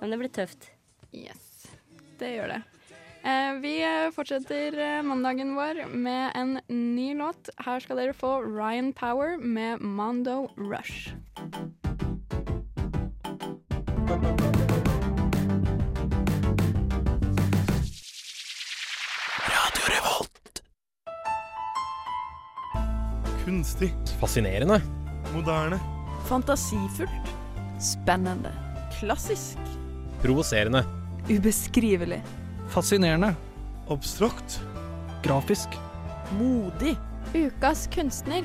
Men 0.00 0.14
det 0.14 0.20
blir 0.22 0.32
tøft. 0.32 0.70
Yes, 1.10 1.66
det 2.20 2.36
gjør 2.36 2.54
det. 2.54 2.60
Eh, 3.22 3.54
vi 3.60 3.74
fortsetter 4.14 4.78
eh, 4.78 5.02
mandagen 5.02 5.54
vår 5.54 5.86
med 5.92 6.32
en 6.34 6.60
ny 6.68 7.14
låt. 7.14 7.50
Her 7.60 7.80
skal 7.84 8.00
dere 8.00 8.16
få 8.16 8.40
Ryan 8.46 8.92
Power 8.96 9.36
med 9.38 9.80
Mondo 9.80 10.48
Rush. 10.56 11.12
Kunstig. 23.44 23.92
Fascinerende. 24.20 24.80
Moderne. 25.34 25.80
Fantasifullt. 26.28 27.34
Spennende. 27.80 28.52
Klassisk. 29.00 29.58
Provoserende. 30.22 30.84
Ubeskrivelig. 31.28 32.22
Fascinerende. 32.70 33.34
Abstrakt. 33.88 34.60
Grafisk. 35.22 35.68
Modig. 36.38 36.96
Ukas 37.34 37.88
kunstner. 37.90 38.44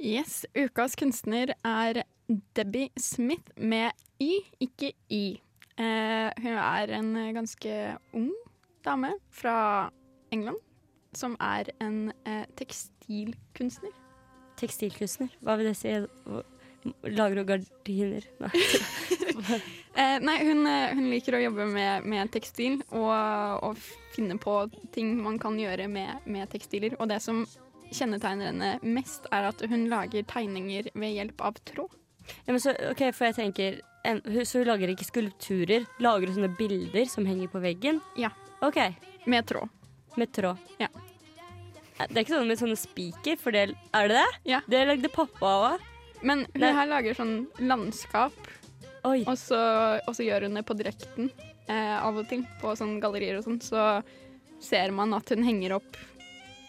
Yes, 0.00 0.46
ukas 0.56 0.96
kunstner 0.96 1.52
er 1.60 2.02
Debbie 2.56 2.88
Smith 2.96 3.52
med 3.56 3.92
Y, 4.16 4.40
ikke 4.60 4.94
Y. 5.12 5.36
Eh, 5.76 6.30
hun 6.40 6.56
er 6.56 6.96
en 6.96 7.12
ganske 7.36 7.76
ung 8.14 8.32
dame 8.84 9.12
fra 9.30 9.90
England 10.32 10.56
som 11.12 11.36
er 11.36 11.68
en 11.84 12.12
eh, 12.24 12.46
tekstilkunstner. 12.56 13.92
Tekstilkunstner, 14.56 15.36
hva 15.44 15.60
vil 15.60 15.68
det 15.68 15.76
si? 15.76 15.92
Lager 17.04 17.42
hun 17.42 17.46
gardiner? 17.46 18.30
Nei. 18.40 19.60
Eh, 19.94 20.16
nei, 20.26 20.38
hun, 20.42 20.66
eh, 20.66 20.90
hun 20.96 21.06
liker 21.10 21.36
å 21.38 21.42
jobbe 21.44 21.66
med, 21.70 22.06
med 22.10 22.30
tekstil 22.34 22.80
og, 22.90 23.62
og 23.62 23.76
finne 24.14 24.34
på 24.42 24.56
ting 24.94 25.12
man 25.22 25.38
kan 25.38 25.54
gjøre 25.58 25.86
med, 25.90 26.24
med 26.26 26.50
tekstiler. 26.50 26.96
Og 26.98 27.08
det 27.12 27.20
som 27.22 27.44
kjennetegner 27.94 28.50
henne 28.50 28.72
mest, 28.82 29.28
er 29.30 29.46
at 29.52 29.62
hun 29.70 29.86
lager 29.92 30.26
tegninger 30.26 30.88
ved 30.98 31.14
hjelp 31.14 31.44
av 31.46 31.60
tråd. 31.70 31.94
Ja, 32.46 32.54
men 32.54 32.58
så, 32.62 32.72
ok, 32.90 33.04
for 33.14 33.28
jeg 33.28 33.36
tenker 33.36 33.74
en, 34.08 34.22
Så 34.48 34.62
hun 34.62 34.68
lager 34.70 34.88
ikke 34.88 35.06
skulpturer? 35.06 35.84
Lager 36.02 36.30
hun 36.30 36.38
sånne 36.38 36.54
bilder 36.58 37.04
som 37.08 37.26
henger 37.28 37.50
på 37.52 37.60
veggen? 37.62 38.00
Ja. 38.18 38.32
Ok. 38.64 38.80
Med 39.30 39.46
tråd. 39.46 39.68
Med 40.16 40.32
tråd. 40.34 40.58
Ja. 40.80 40.88
Eh, 42.00 42.06
Det 42.08 42.16
er 42.16 42.22
ikke 42.24 42.34
sånn 42.34 42.48
med 42.50 42.58
sånne 42.60 42.80
spiker, 42.80 43.38
for 43.38 43.54
det 43.54 43.68
Er 43.94 44.08
det 44.10 44.18
det? 44.18 44.28
Ja. 44.56 44.60
Det 44.66 44.86
lagde 44.88 45.12
pappa 45.12 45.54
òg. 45.70 45.90
Men 46.24 46.46
hun 46.54 46.60
Nei. 46.64 46.72
her 46.72 46.88
lager 46.88 47.14
sånn 47.14 47.34
landskap, 47.60 48.32
og 49.04 49.36
så, 49.38 49.60
og 50.06 50.16
så 50.16 50.24
gjør 50.24 50.48
hun 50.48 50.58
det 50.58 50.64
på 50.66 50.76
direkten 50.78 51.30
eh, 51.66 51.96
av 51.98 52.16
og 52.20 52.28
til. 52.30 52.44
På 52.62 52.74
sånn 52.78 52.96
gallerier 53.02 53.38
og 53.38 53.46
sånn. 53.46 53.60
Så 53.64 54.02
ser 54.64 54.94
man 54.96 55.14
at 55.16 55.28
hun 55.32 55.44
henger 55.44 55.76
opp 55.78 55.98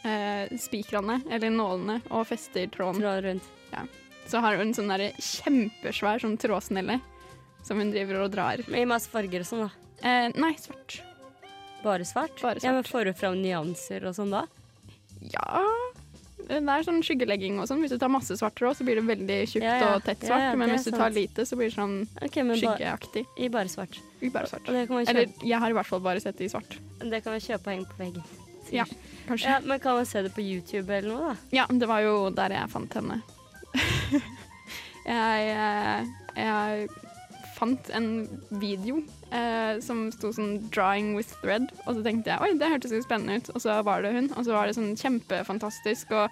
eh, 0.04 0.52
spikrene, 0.60 1.22
eller 1.32 1.54
nålene, 1.54 2.02
og 2.12 2.28
fester 2.30 2.68
tråden. 2.74 3.02
Tråd 3.04 3.24
rundt. 3.30 3.52
Ja. 3.72 3.82
så 4.30 4.40
har 4.44 4.56
hun 4.62 4.72
sånn 4.74 4.92
der 4.94 5.10
kjempesvær 5.20 6.22
sånn 6.24 6.38
trådsnelle 6.40 7.00
som 7.66 7.82
hun 7.82 7.92
driver 7.92 8.22
og 8.24 8.32
drar. 8.36 8.62
I 8.70 8.86
masse 8.88 9.10
farger 9.12 9.44
og 9.44 9.50
sånn, 9.50 9.66
da? 9.66 9.90
Eh, 10.06 10.28
nei, 10.38 10.54
svart. 10.62 11.00
Bare 11.84 12.06
svart? 12.08 12.38
Bare 12.42 12.62
Ja, 12.64 12.74
men. 12.74 12.86
Får 12.88 13.10
du 13.10 13.14
fram 13.18 13.42
nyanser 13.42 14.06
og 14.10 14.16
sånn 14.18 14.34
da? 14.34 14.46
Ja 15.32 15.64
Det 16.46 16.60
er 16.62 16.86
sånn 16.86 17.02
skyggelegging 17.06 17.58
og 17.60 17.68
sånn. 17.70 17.82
Hvis 17.84 17.96
du 17.96 18.00
tar 18.02 18.12
masse 18.14 18.38
svart 18.38 18.56
tråd, 18.60 18.78
så 18.78 18.86
blir 18.88 19.00
det 19.00 19.06
veldig 19.08 19.38
tjukt 19.50 19.66
Ja, 19.66 19.76
ja. 19.82 19.92
og 19.96 20.04
tett 20.06 20.22
svart. 20.26 20.44
ja, 20.44 20.56
men 20.60 20.70
hvis 20.74 20.86
du 20.86 20.92
tar 20.94 21.08
sant. 21.08 21.18
lite, 21.18 21.46
så 21.50 21.58
blir 21.58 21.72
det 21.72 21.76
sånn 21.78 21.96
okay, 22.22 22.44
men 22.46 22.60
skyggeaktig. 22.62 23.26
I 23.38 23.50
bare 23.54 23.72
svart. 23.72 24.00
I 24.22 24.30
bare 24.34 24.52
svart. 24.52 24.68
Og 24.70 24.78
det 24.78 24.88
kan 24.88 25.00
man 25.00 25.10
Eller 25.10 25.32
jeg 25.42 25.60
har 25.66 25.74
i 25.74 25.78
hvert 25.80 25.90
fall 25.90 26.04
bare 26.06 26.22
sett 26.22 26.38
det 26.38 26.50
i 26.50 26.52
svart. 26.54 26.78
det 27.02 27.24
kan 27.24 27.34
man 27.34 27.42
kjøpe 27.42 27.66
og 27.66 27.74
henge 27.74 27.90
på 27.90 28.02
veggen. 28.04 28.24
Ja, 28.74 28.86
kanskje. 29.28 29.50
Ja, 29.50 29.60
men 29.66 29.80
kan 29.80 29.96
man 29.96 30.06
se 30.06 30.22
det 30.26 30.34
på 30.34 30.42
YouTube 30.42 30.90
eller 30.94 31.10
noe, 31.10 31.34
da? 31.34 31.36
Ja, 31.54 31.66
det 31.70 31.88
var 31.90 32.02
jo 32.02 32.30
der 32.34 32.56
jeg 32.58 32.70
fant 32.74 32.94
henne. 32.98 33.22
jeg, 35.06 35.50
eh, 35.54 36.06
jeg 36.40 36.88
fant 37.56 37.90
en 37.96 38.10
video 38.62 39.00
eh, 39.32 39.80
som 39.84 40.10
sto 40.14 40.32
sånn 40.36 40.70
'drawing 40.70 41.14
with 41.16 41.32
thread', 41.42 41.72
og 41.86 41.96
så 41.96 42.04
tenkte 42.04 42.34
jeg 42.34 42.42
oi, 42.44 42.54
det 42.60 42.70
hørtes 42.74 42.92
jo 42.92 43.02
spennende 43.06 43.40
ut, 43.40 43.50
og 43.56 43.62
så 43.64 43.80
var 43.88 44.04
det 44.06 44.14
hun. 44.14 44.30
Og 44.36 44.44
så 44.46 44.52
var 44.56 44.68
det 44.68 44.76
sånn 44.78 44.94
kjempefantastisk 45.00 46.12
og 46.12 46.30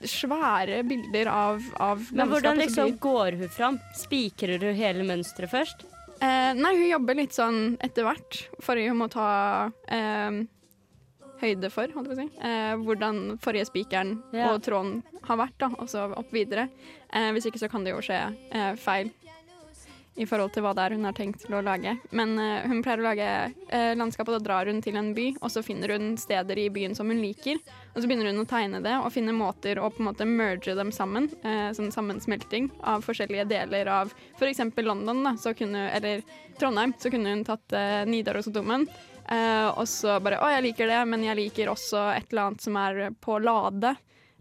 svære 0.00 0.82
bilder 0.88 1.28
av, 1.28 1.62
av 1.76 2.06
Men 2.16 2.30
hvordan 2.30 2.56
liksom 2.62 2.94
går 3.02 3.36
hun 3.40 3.50
fram? 3.52 3.78
Spikrer 3.98 4.58
du 4.62 4.70
hele 4.72 5.04
mønsteret 5.04 5.52
først? 5.52 5.84
Eh, 6.20 6.52
nei, 6.56 6.72
hun 6.76 6.88
jobber 6.88 7.16
litt 7.16 7.36
sånn 7.36 7.76
etter 7.80 8.04
hvert. 8.08 8.40
for 8.60 8.76
hun 8.80 8.96
må 9.00 9.08
ta 9.12 9.70
eh, 9.88 10.40
høyde 11.40 11.70
for, 11.72 11.88
holdt 11.96 12.10
jeg 12.10 12.16
på 12.16 12.16
å 12.16 12.20
si. 12.20 12.28
Eh, 12.48 12.74
hvordan 12.84 13.20
forrige 13.40 13.68
spikeren 13.70 14.18
Ja. 14.32 14.50
og 14.52 14.62
tråden 14.64 15.02
har 15.24 15.36
vært, 15.40 15.56
da, 15.58 15.70
og 15.78 15.88
så 15.88 16.08
opp 16.16 16.32
videre. 16.32 16.68
Eh, 17.12 17.30
hvis 17.32 17.46
ikke 17.48 17.60
så 17.60 17.70
kan 17.70 17.84
det 17.84 17.92
jo 17.94 18.00
skje 18.04 18.20
eh, 18.52 18.74
feil 18.76 19.10
i 20.20 20.26
forhold 20.28 20.52
til 20.52 20.64
hva 20.64 20.74
det 20.76 20.84
er 20.84 20.94
hun 20.96 21.06
har 21.08 21.16
tenkt 21.16 21.44
til 21.44 21.56
å 21.56 21.62
lage. 21.64 21.94
Men 22.16 22.34
uh, 22.36 22.66
hun 22.68 22.82
pleier 22.84 23.00
å 23.00 23.06
lage 23.06 23.28
uh, 23.72 23.92
landskap, 23.96 24.28
og 24.28 24.36
da 24.36 24.42
drar 24.44 24.70
hun 24.70 24.82
til 24.84 24.98
en 25.00 25.12
by, 25.16 25.30
og 25.40 25.52
så 25.52 25.62
finner 25.64 25.94
hun 25.96 26.12
steder 26.20 26.60
i 26.60 26.68
byen 26.72 26.96
som 26.96 27.08
hun 27.10 27.22
liker. 27.22 27.60
Og 27.94 28.02
så 28.02 28.10
begynner 28.10 28.30
hun 28.30 28.42
å 28.42 28.48
tegne 28.48 28.82
det 28.84 28.96
og 29.00 29.10
finne 29.14 29.34
måter 29.36 29.80
å 29.80 29.88
på 29.90 30.02
en 30.02 30.10
måte 30.10 30.28
merge 30.28 30.76
dem 30.76 30.92
sammen. 30.94 31.30
Uh, 31.44 31.70
sånn 31.76 31.92
sammensmelting 31.94 32.68
av 32.84 33.06
forskjellige 33.06 33.48
deler 33.50 33.90
av 34.00 34.12
f.eks. 34.36 34.62
London, 34.84 35.24
da, 35.24 35.36
så 35.40 35.54
kunne, 35.56 35.88
eller 35.96 36.24
Trondheim, 36.60 36.92
så 37.00 37.12
kunne 37.12 37.32
hun 37.32 37.46
tatt 37.48 37.76
uh, 37.76 38.02
Nidarosdomen. 38.08 38.86
Uh, 39.30 39.68
og 39.78 39.86
så 39.88 40.18
bare 40.22 40.40
Å, 40.42 40.52
jeg 40.56 40.64
liker 40.70 40.90
det, 40.90 41.00
men 41.06 41.24
jeg 41.24 41.38
liker 41.38 41.70
også 41.70 42.08
et 42.16 42.32
eller 42.32 42.50
annet 42.50 42.64
som 42.64 42.78
er 42.80 43.02
på 43.22 43.38
lade. 43.40 43.94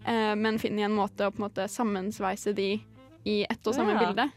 Uh, 0.04 0.36
men 0.40 0.60
finner 0.60 0.88
en 0.88 0.96
måte 0.98 1.28
å 1.28 1.32
på 1.32 1.42
en 1.44 1.48
måte 1.48 1.68
sammensveise 1.72 2.56
de 2.58 2.72
i 3.28 3.42
ett 3.44 3.68
og 3.68 3.76
samme 3.76 3.96
Ja. 3.96 4.06
bilde. 4.08 4.30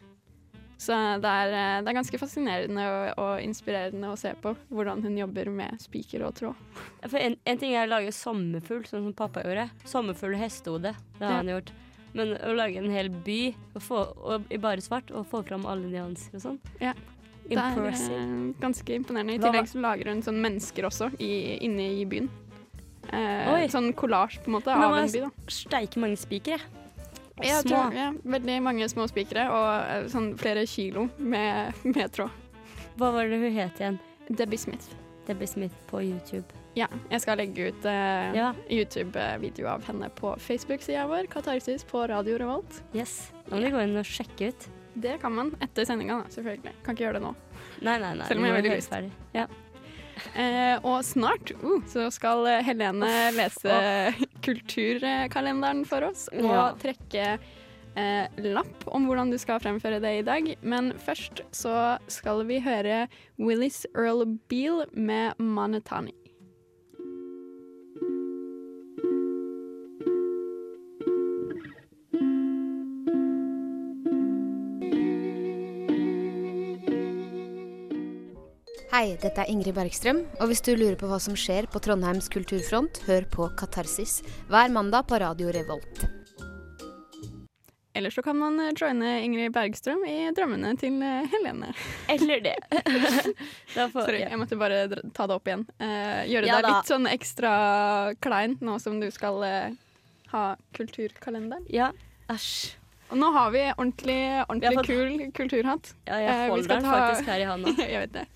Så 0.82 0.96
det 1.22 1.30
er, 1.30 1.52
eh, 1.54 1.76
det 1.84 1.92
er 1.92 1.94
ganske 2.00 2.18
fascinerende 2.18 2.84
og, 2.90 3.20
og 3.22 3.42
inspirerende 3.44 4.08
å 4.10 4.16
se 4.18 4.32
på 4.42 4.54
hvordan 4.72 5.04
hun 5.04 5.14
jobber 5.20 5.50
med 5.54 5.78
spiker 5.82 6.24
og 6.26 6.34
tråd. 6.40 6.58
For 7.06 7.20
en, 7.22 7.36
en 7.46 7.60
ting 7.60 7.76
er 7.76 7.86
å 7.86 7.92
lage 7.92 8.10
sommerfugl, 8.16 8.82
sånn 8.90 9.06
som 9.06 9.14
pappa 9.14 9.44
gjorde. 9.46 9.68
Sommerfugl 9.86 10.34
og 10.34 10.42
hestehode. 10.42 10.94
Det 11.20 11.22
har 11.22 11.36
Ja. 11.36 11.40
han 11.42 11.52
gjort. 11.54 11.70
Men 12.14 12.34
å 12.44 12.52
lage 12.58 12.76
en 12.82 12.90
hel 12.92 13.08
by 13.24 13.54
og 13.76 13.80
få, 13.86 14.00
og, 14.20 14.50
i 14.52 14.58
bare 14.60 14.82
svart 14.84 15.10
og 15.16 15.24
få 15.30 15.44
fram 15.46 15.64
alle 15.70 15.86
nyanser 15.88 16.34
og 16.36 16.42
sånn 16.44 16.58
Ja. 16.82 16.92
Det 17.48 17.58
er 17.58 17.78
eh, 17.88 18.52
ganske 18.62 18.94
imponerende. 18.94 19.34
I 19.34 19.38
tillegg 19.42 19.66
så 19.70 19.80
lager 19.82 20.10
hun 20.12 20.20
sånn 20.22 20.38
mennesker 20.40 20.86
også 20.86 21.08
i, 21.20 21.58
inne 21.66 21.88
i 22.00 22.04
byen. 22.06 22.28
Eh, 23.12 23.66
sånn 23.72 23.92
kollasj 23.98 24.38
på 24.44 24.50
en 24.50 24.54
måte 24.58 24.70
av 24.74 24.94
en 24.96 25.10
by. 25.10 25.20
da. 25.26 25.30
Steike 25.50 25.98
mange 26.00 26.16
spikere. 26.20 26.60
Jeg 27.42 27.64
Små. 27.64 27.76
tror, 27.76 27.96
ja, 27.96 28.08
veldig 28.36 28.56
mange 28.62 28.88
små 28.90 29.06
spikere 29.10 29.46
og 29.52 29.68
eh, 29.82 30.08
sånn 30.12 30.32
flere 30.40 30.64
kilo 30.70 31.08
med, 31.18 31.78
med 31.84 32.12
tråd. 32.14 32.30
Hva 33.00 33.12
var 33.14 33.30
det 33.30 33.38
hun 33.40 33.54
het 33.56 33.80
igjen? 33.80 34.00
Debbie 34.28 34.60
Smith. 34.60 34.92
Debbie 35.26 35.48
Smith 35.50 35.74
på 35.90 36.02
YouTube. 36.02 36.44
Ja, 36.74 36.86
jeg 37.12 37.20
skal 37.20 37.36
legge 37.40 37.68
ut 37.68 37.88
eh, 37.88 38.28
Ja. 38.36 38.52
YouTube-video 38.70 39.68
av 39.68 39.84
henne 39.88 40.08
på 40.16 40.34
Facebook-sida 40.40 41.04
vår, 41.10 41.28
Katarsis 41.32 41.84
på 41.88 42.06
Radio 42.08 42.38
Revolt. 42.40 42.82
Yes. 42.96 43.32
Da 43.48 43.56
må 43.56 43.64
du 43.64 43.72
gå 43.74 43.82
inn 43.84 43.98
og 44.00 44.08
sjekke 44.08 44.52
ut. 44.52 44.68
Det 44.94 45.18
kan 45.22 45.32
man 45.32 45.54
etter 45.64 45.86
sendinga, 45.88 46.22
selvfølgelig. 46.32 46.72
Kan 46.84 46.96
ikke 46.96 47.06
gjøre 47.06 47.20
det 47.20 47.26
nå. 47.26 47.34
Nei, 47.80 47.98
nei, 47.98 48.14
nei. 48.18 48.26
Selv 48.28 48.40
om 48.40 48.46
jeg 48.46 48.52
er 48.52 48.56
har 48.56 48.62
veldig 48.62 48.80
lyst. 48.80 49.20
Ja. 49.36 49.46
Eh, 50.36 50.76
og 50.84 51.00
snart 51.04 51.52
uh, 51.62 51.78
så 51.88 52.06
skal 52.12 52.44
eh, 52.46 52.64
Helene 52.66 53.08
lese 53.36 53.78
kulturkalenderen 54.42 55.84
for 55.88 56.04
oss 56.10 56.28
og 56.32 56.44
Ja. 56.44 56.64
trekke 56.80 57.38
eh, 57.96 58.26
lapp 58.38 58.86
om 58.88 59.04
hvordan 59.06 59.30
du 59.30 59.36
skal 59.38 59.60
fremføre 59.60 60.00
det 60.00 60.12
i 60.20 60.22
dag. 60.24 60.56
Men 60.62 60.92
først 60.96 61.42
så 61.52 61.98
skal 62.08 62.44
vi 62.48 62.60
høre 62.64 63.06
Willis 63.38 63.84
Earl 63.94 64.24
Beale 64.48 64.86
med 64.92 65.34
'Manatani'. 65.38 66.16
Hei, 78.92 79.14
dette 79.16 79.40
er 79.40 79.48
Ingrid 79.48 79.72
Bergstrøm, 79.72 80.18
og 80.36 80.50
hvis 80.50 80.60
du 80.64 80.74
lurer 80.76 80.98
på 81.00 81.08
hva 81.08 81.16
som 81.22 81.32
skjer 81.38 81.64
på 81.72 81.80
Trondheims 81.80 82.26
kulturfront, 82.32 82.98
hør 83.06 83.24
på 83.32 83.46
Katarsis 83.56 84.18
hver 84.52 84.68
mandag 84.74 85.06
på 85.08 85.16
Radio 85.22 85.48
Revolt. 85.54 86.02
Eller 87.96 88.12
så 88.12 88.20
kan 88.24 88.36
man 88.36 88.58
eh, 88.60 88.74
joine 88.76 89.14
Ingrid 89.24 89.52
Bergstrøm 89.52 90.04
i 90.08 90.18
drømmene 90.36 90.74
til 90.80 91.00
eh, 91.04 91.24
Helene. 91.32 91.72
Eller 92.12 92.44
det. 92.44 92.54
Derfor, 93.78 94.04
Sorry, 94.04 94.22
jeg 94.26 94.40
måtte 94.40 94.60
bare 94.60 94.84
ta 95.16 95.26
det 95.28 95.36
opp 95.40 95.48
igjen. 95.48 95.64
Eh, 95.80 96.22
gjøre 96.32 96.48
Ja 96.52 96.60
deg 96.60 96.68
litt 96.70 96.92
sånn 96.92 97.08
ekstra 97.08 97.52
klein 98.24 98.58
nå 98.64 98.76
som 98.80 99.00
du 99.00 99.08
skal 99.12 99.40
eh, 99.48 99.74
ha 100.36 100.46
kulturkalenderen. 100.76 101.64
ja. 101.72 101.92
Æsj. 102.32 102.81
Og 103.12 103.18
nå 103.20 103.28
har 103.34 103.50
vi 103.52 103.62
ordentlig, 103.76 104.18
ordentlig 104.48 104.70
Vi 104.72 104.76
fått- 104.78 104.86
kul 104.88 105.32
kulturhatt. 105.36 105.90
Ja, 106.08 106.14
Eh, 106.16 106.22
jeg 106.26 106.50
holder 106.50 106.68
den 106.74 106.82
ta- 106.86 106.92
faktisk 106.96 107.26
her 107.28 107.40
i 107.40 107.44
hånda. 107.50 107.74
jeg 107.92 108.00
vet 108.06 108.12
det. 108.12 108.26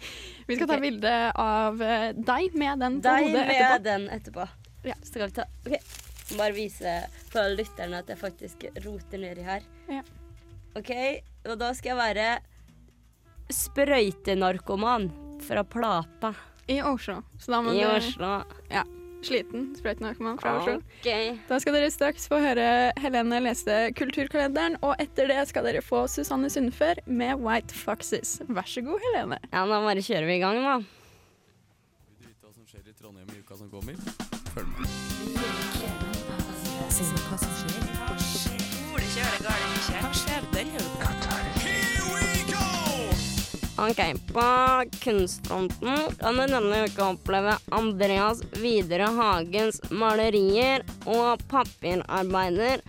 Vi 0.46 0.56
skal 0.58 0.68
ta 0.68 0.74
Ok. 0.76 0.80
bilde 0.84 1.12
av 1.34 1.80
eh, 1.82 2.12
deg 2.12 2.54
med 2.54 2.78
den 2.84 2.98
på 3.00 3.06
Deg 3.08 3.24
hodet 3.26 3.46
med 3.46 3.54
etterpå. 3.56 3.82
den 3.88 4.08
etterpå. 4.18 4.48
Ja. 4.84 4.94
Så 5.02 5.06
skal 5.14 5.26
vi 5.26 5.32
ta 5.40 5.46
OK. 5.66 5.80
Bare 6.36 6.52
vise 6.52 6.92
for 7.30 7.48
lytterne 7.56 7.98
at 8.02 8.08
jeg 8.10 8.18
faktisk 8.18 8.64
roter 8.84 9.18
nedi 9.22 9.42
her. 9.46 9.62
Ja. 9.88 10.02
OK, 10.76 10.90
og 11.48 11.58
da 11.58 11.72
skal 11.72 11.94
jeg 11.94 12.00
være 12.02 12.28
sprøytenarkoman 13.48 15.10
fra 15.46 15.62
Plata 15.64 16.34
I 16.68 16.80
Oslo. 16.82 17.22
I 17.46 17.84
Oslo. 17.86 18.42
Ja. 18.70 18.82
Sliten 19.24 19.70
sprøytenarkoman 19.79 20.38
fra 20.40 20.57
Oslo. 20.61 20.76
OK. 21.00 21.09
Da 21.48 21.59
skal 21.62 21.76
dere 21.79 21.90
straks 21.90 22.29
få 22.31 22.38
høre 22.42 22.66
Helene 23.00 23.40
lese 23.44 23.79
Kulturkalenderen, 23.96 24.76
og 24.87 24.94
etter 25.02 25.31
det 25.31 25.40
skal 25.50 25.66
dere 25.66 25.83
få 25.85 26.05
Susanne 26.11 26.50
Sundfør 26.52 27.00
med 27.07 27.42
White 27.42 27.74
Foxes. 27.74 28.40
Vær 28.48 28.68
så 28.68 28.85
god, 28.87 29.00
Helene. 29.09 29.40
Ja, 29.50 29.64
da 29.66 29.81
bare 29.83 30.05
kjører 30.05 30.29
vi 30.29 30.38
i 30.38 30.44
gang, 30.44 30.61
da. 30.62 30.76
Hva 32.42 32.52
som 32.52 32.64
skjer 32.68 32.85
i 32.87 32.96
Trondheim 32.96 33.29
i 33.33 33.40
uka 33.42 33.59
som 33.59 33.72
kommer? 33.72 33.94
Følg 34.55 34.68
med. 34.76 34.87
Ok, 43.78 44.00
På 44.32 44.82
kunstfronten 45.04 45.98
kan 46.20 46.36
du 46.36 46.46
denne 46.46 46.84
uka 46.84 47.10
oppleve 47.12 47.58
Andreas 47.68 48.40
Videre 48.56 49.10
Hagens 49.18 49.82
malerier 49.90 50.80
og 51.04 51.42
papirarbeider 51.50 52.80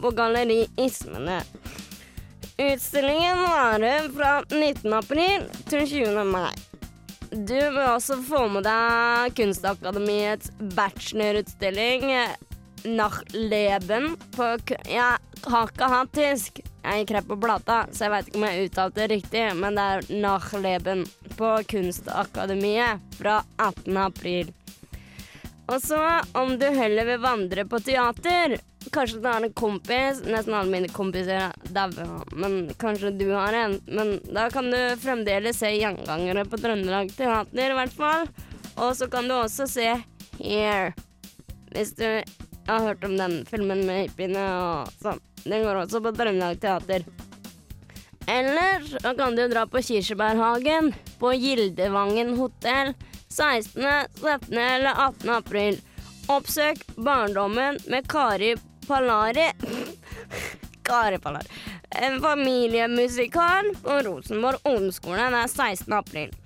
på 0.00 0.12
Galleri 0.16 0.62
Ismene. 0.80 1.42
Utstillingen 2.56 3.42
varer 3.42 4.08
fra 4.16 4.32
19. 4.48 4.88
april 4.96 5.44
til 5.68 5.84
20. 5.84 6.24
mai. 6.24 6.56
Du 7.30 7.60
vil 7.60 7.84
også 7.84 8.16
få 8.24 8.46
med 8.48 8.64
deg 8.64 9.36
Kunstakademiets 9.36 10.54
bachelorutstilling 10.72 12.16
Nachleben 12.88 14.14
på 14.32 14.54
Jeg 14.88 15.20
har 15.52 15.68
ikke 15.68 15.94
hatt 15.98 16.16
tysk. 16.16 16.64
Jeg 16.80 17.02
gikk 17.02 17.12
rett 17.16 17.28
på 17.28 17.36
plata, 17.40 17.82
så 17.92 18.06
jeg 18.06 18.12
vet 18.14 18.30
ikke 18.30 18.40
om 18.40 18.46
jeg 18.48 18.70
uttalte 18.70 19.02
det 19.02 19.10
riktig, 19.12 19.42
men 19.58 19.76
det 19.76 19.84
er 19.84 20.06
Nachleben 20.22 21.04
på 21.36 21.50
Kunstakademiet 21.68 23.04
fra 23.18 23.42
18. 23.60 24.00
april. 24.00 24.54
Og 25.70 25.82
så, 25.82 26.00
om 26.32 26.56
du 26.58 26.66
heller 26.66 27.06
vil 27.06 27.22
vandre 27.22 27.64
på 27.68 27.78
teater 27.84 28.56
Kanskje 28.90 29.20
du 29.20 29.26
har 29.28 29.44
en 29.44 29.52
kompis 29.54 30.22
Nesten 30.24 30.54
alle 30.56 30.72
mine 30.72 30.88
kompiser 30.90 31.52
dauer, 31.70 32.24
men 32.32 32.72
kanskje 32.80 33.12
du 33.14 33.28
har 33.28 33.54
en. 33.54 33.76
Men 33.86 34.16
da 34.24 34.48
kan 34.50 34.70
du 34.72 34.78
fremdeles 34.98 35.60
se 35.60 35.68
gjengangere 35.76 36.46
på 36.48 36.58
Trøndelag 36.58 37.12
Teater, 37.14 37.70
i 37.70 37.76
hvert 37.76 37.94
fall. 37.94 38.26
Og 38.80 38.96
så 38.96 39.06
kan 39.12 39.28
du 39.28 39.36
også 39.36 39.68
se 39.70 39.88
Here. 40.40 40.94
Hvis 41.70 41.92
du 42.00 42.06
har 42.66 42.86
hørt 42.88 43.04
om 43.04 43.18
den 43.20 43.42
filmen 43.46 43.84
med 43.86 44.06
hippiene 44.06 44.46
og 44.56 44.94
sånn. 45.04 45.20
Den 45.44 45.64
går 45.64 45.84
også 45.84 46.00
på 46.04 46.12
Trøndelag 46.16 46.60
Teater. 46.60 47.04
Eller 48.30 48.84
så 49.00 49.14
kan 49.18 49.36
du 49.36 49.46
dra 49.48 49.66
på 49.66 49.82
Kirsebærhagen 49.82 50.92
på 51.18 51.32
Gildevangen 51.32 52.36
hotell 52.38 52.92
16., 53.28 53.84
17. 54.20 54.58
eller 54.58 54.90
18. 54.90 55.30
april. 55.30 55.80
Oppsøk 56.30 56.82
barndommen 56.96 57.78
med 57.90 58.08
Kari 58.08 58.54
Palari. 58.86 59.48
Kari 60.88 61.18
Palari. 61.18 61.46
En 61.90 62.20
familiemusikal 62.22 63.72
på 63.82 63.98
Rosenborg 64.06 64.62
ungdomsskole. 64.64 65.30
Det 65.30 65.42
er 65.42 65.54
16. 65.54 65.92
april. 65.92 66.39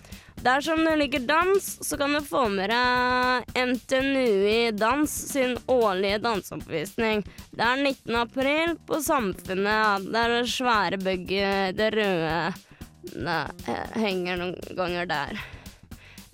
Dersom 0.45 0.85
du 0.85 0.97
liker 0.97 1.23
dans, 1.25 1.79
så 1.89 1.97
kan 1.97 2.13
du 2.13 2.21
få 2.21 2.43
med 2.53 2.69
deg 2.69 3.61
NTNUI 3.71 4.75
Dans 4.77 5.09
sin 5.09 5.55
årlige 5.73 6.19
danseoppvisning. 6.21 7.23
Det 7.57 7.65
er 7.65 7.79
19. 7.81 8.17
april 8.21 8.75
på 8.85 8.99
Samfunnet. 9.01 10.05
Det 10.05 10.21
er 10.21 10.35
det 10.35 10.51
svære 10.53 10.99
bygget, 11.01 11.79
det 11.79 11.89
røde 11.95 12.35
Det 13.15 13.77
henger 13.97 14.43
noen 14.43 14.77
ganger 14.77 15.09
der. 15.09 15.41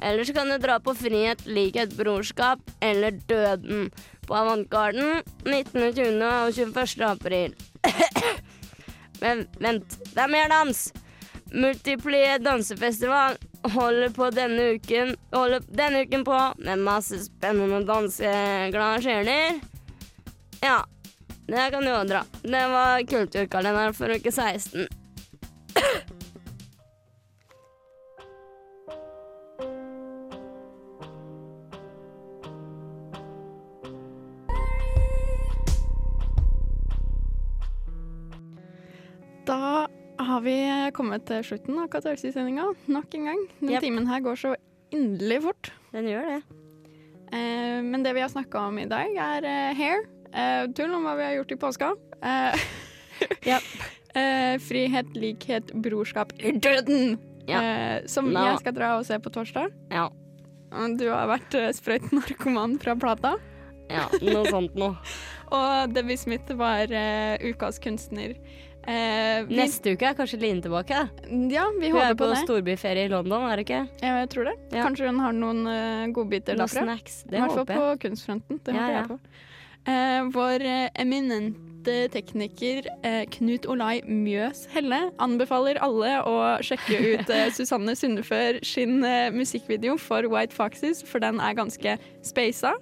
Eller 0.00 0.26
så 0.26 0.34
kan 0.34 0.50
du 0.50 0.56
dra 0.58 0.80
på 0.82 0.96
Frihet, 0.98 1.44
likhet, 1.46 1.94
brorskap 1.94 2.64
eller 2.82 3.14
Døden 3.30 3.92
på 4.26 4.34
Avantgarden 4.34 5.20
19., 5.46 5.86
20. 5.94 6.26
og 6.26 6.50
21. 6.58 7.06
april. 7.06 7.54
Men 9.22 9.46
vent, 9.62 10.00
det 10.02 10.24
er 10.24 10.34
mer 10.34 10.50
dans! 10.50 10.82
Multiplie 11.52 12.38
dansefestival 12.38 13.36
holder 13.74 14.08
på 14.14 14.30
denne 14.30 14.68
uken 14.76 15.16
Holder 15.34 15.64
denne 15.68 16.04
uken 16.06 16.24
på 16.24 16.38
med 16.58 16.78
masse 16.78 17.18
spennende 17.24 17.82
danseglade 17.84 19.02
sjeler. 19.02 19.60
Ja, 20.60 20.84
det 21.46 21.70
kan 21.70 21.84
du 21.84 21.90
òg 21.90 22.08
dra. 22.08 22.22
Det 22.42 22.64
var 22.72 23.02
kulturkalenderen 23.10 23.94
for 23.94 24.14
uke 24.14 24.32
16. 24.32 24.86
har 40.40 40.46
vi 40.46 40.92
kommet 40.96 41.26
til 41.28 41.42
slutten 41.44 41.76
av 41.82 41.88
Katarsis-sendinga 41.92 42.70
nok 42.88 43.14
en 43.18 43.26
gang. 43.28 43.40
Den 43.60 43.74
Yep. 43.74 43.82
timen 43.84 44.06
her 44.08 44.20
går 44.24 44.38
så 44.40 44.54
inderlig 44.90 45.42
fort. 45.42 45.72
Den 45.92 46.06
gjør 46.08 46.24
det. 46.30 46.42
Eh, 47.32 47.82
men 47.82 48.02
det 48.02 48.14
vi 48.14 48.20
har 48.20 48.28
snakka 48.28 48.68
om 48.68 48.78
i 48.78 48.86
dag, 48.86 49.12
er 49.12 49.44
eh, 49.44 49.74
hair. 49.74 50.06
Eh, 50.32 50.66
tull 50.72 50.94
om 50.94 51.04
hva 51.04 51.16
vi 51.16 51.24
har 51.24 51.34
gjort 51.34 51.52
i 51.52 51.56
påska. 51.56 51.90
Eh, 52.22 52.56
eh, 54.16 54.56
frihet, 54.58 55.12
likhet, 55.14 55.74
brorskap, 55.74 56.32
døden! 56.38 57.18
Eh, 57.46 58.06
som 58.06 58.32
no. 58.32 58.40
jeg 58.40 58.60
skal 58.60 58.72
dra 58.72 58.96
og 58.96 59.04
se 59.04 59.18
på 59.18 59.30
torsdag. 59.30 59.68
Ja. 59.90 60.08
Du 60.96 61.08
har 61.10 61.28
vært 61.28 61.52
sprøyt 61.74 62.12
narkoman 62.12 62.78
fra 62.80 62.96
Plata. 62.96 63.36
Ja, 63.90 64.08
noe 64.22 64.46
sånt 64.48 64.74
noe. 64.74 64.96
Og 65.50 65.92
Debbie 65.92 66.16
Smith 66.16 66.54
var 66.54 66.86
ukas 67.42 67.80
kunstner. 67.82 68.36
Eh, 68.88 69.42
vi- 69.44 69.56
Neste 69.56 69.92
uke 69.92 70.06
er 70.08 70.14
kanskje 70.14 70.40
Line 70.40 70.62
tilbake. 70.62 70.96
Ja, 71.52 71.66
vi 71.78 71.90
Hun 71.90 72.00
håper 72.00 72.10
er 72.10 72.14
på 72.14 72.30
på 72.30 72.38
storbyferie 72.46 73.04
i 73.04 73.08
London, 73.12 73.42
er 73.50 73.56
det 73.56 73.66
ikke? 73.66 73.88
Jeg 74.00 74.28
tror 74.30 74.44
det. 74.44 74.54
Ja. 74.72 74.84
Kanskje 74.86 75.06
hun 75.06 75.18
har 75.20 75.32
noen 75.32 75.66
uh, 75.66 76.06
godbiter 76.12 76.56
derfra. 76.56 76.84
snacks, 76.84 77.22
det 77.28 77.38
I 77.38 77.40
hvert 77.42 77.54
fall 77.54 77.66
på 77.66 77.98
kunstfronten. 78.08 78.60
Det 78.64 78.74
Ja, 78.74 78.80
håper 78.80 78.92
ja. 78.92 79.00
jeg 79.00 79.08
på. 79.08 79.18
Eh, 79.86 80.22
vår 80.34 80.60
eh, 80.60 80.88
eminente 81.00 82.08
tekniker 82.12 82.84
eh, 83.02 83.24
Knut 83.32 83.64
Olai 83.66 84.02
Mjøs 84.04 84.66
Helle 84.74 85.10
anbefaler 85.18 85.78
alle 85.80 86.18
å 86.28 86.34
sjekke 86.60 86.98
ut 87.20 87.30
eh, 87.32 87.48
Susanne 87.56 87.94
Sundefør 87.96 88.58
sin 88.62 89.00
musikkvideo 89.32 89.96
for 89.98 90.22
White 90.28 90.52
Foxes, 90.52 91.02
for 91.02 91.18
den 91.18 91.40
er 91.40 91.54
ganske 91.54 91.96
spasa. 92.22 92.74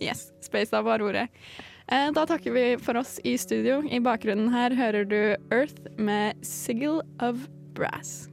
Yes, 0.00 0.30
spasa 0.40 0.80
var 0.82 1.00
ordet. 1.04 1.28
Eh, 1.90 2.10
da 2.14 2.22
takker 2.26 2.54
vi 2.54 2.64
for 2.78 3.00
oss 3.00 3.18
i 3.26 3.34
studio. 3.38 3.80
I 3.82 3.98
bakgrunnen 4.00 4.52
her 4.54 4.74
hører 4.78 5.04
du 5.10 5.18
Earth 5.50 5.90
med 5.98 6.38
Sigil 6.46 7.02
of 7.18 7.48
Brass. 7.74 8.29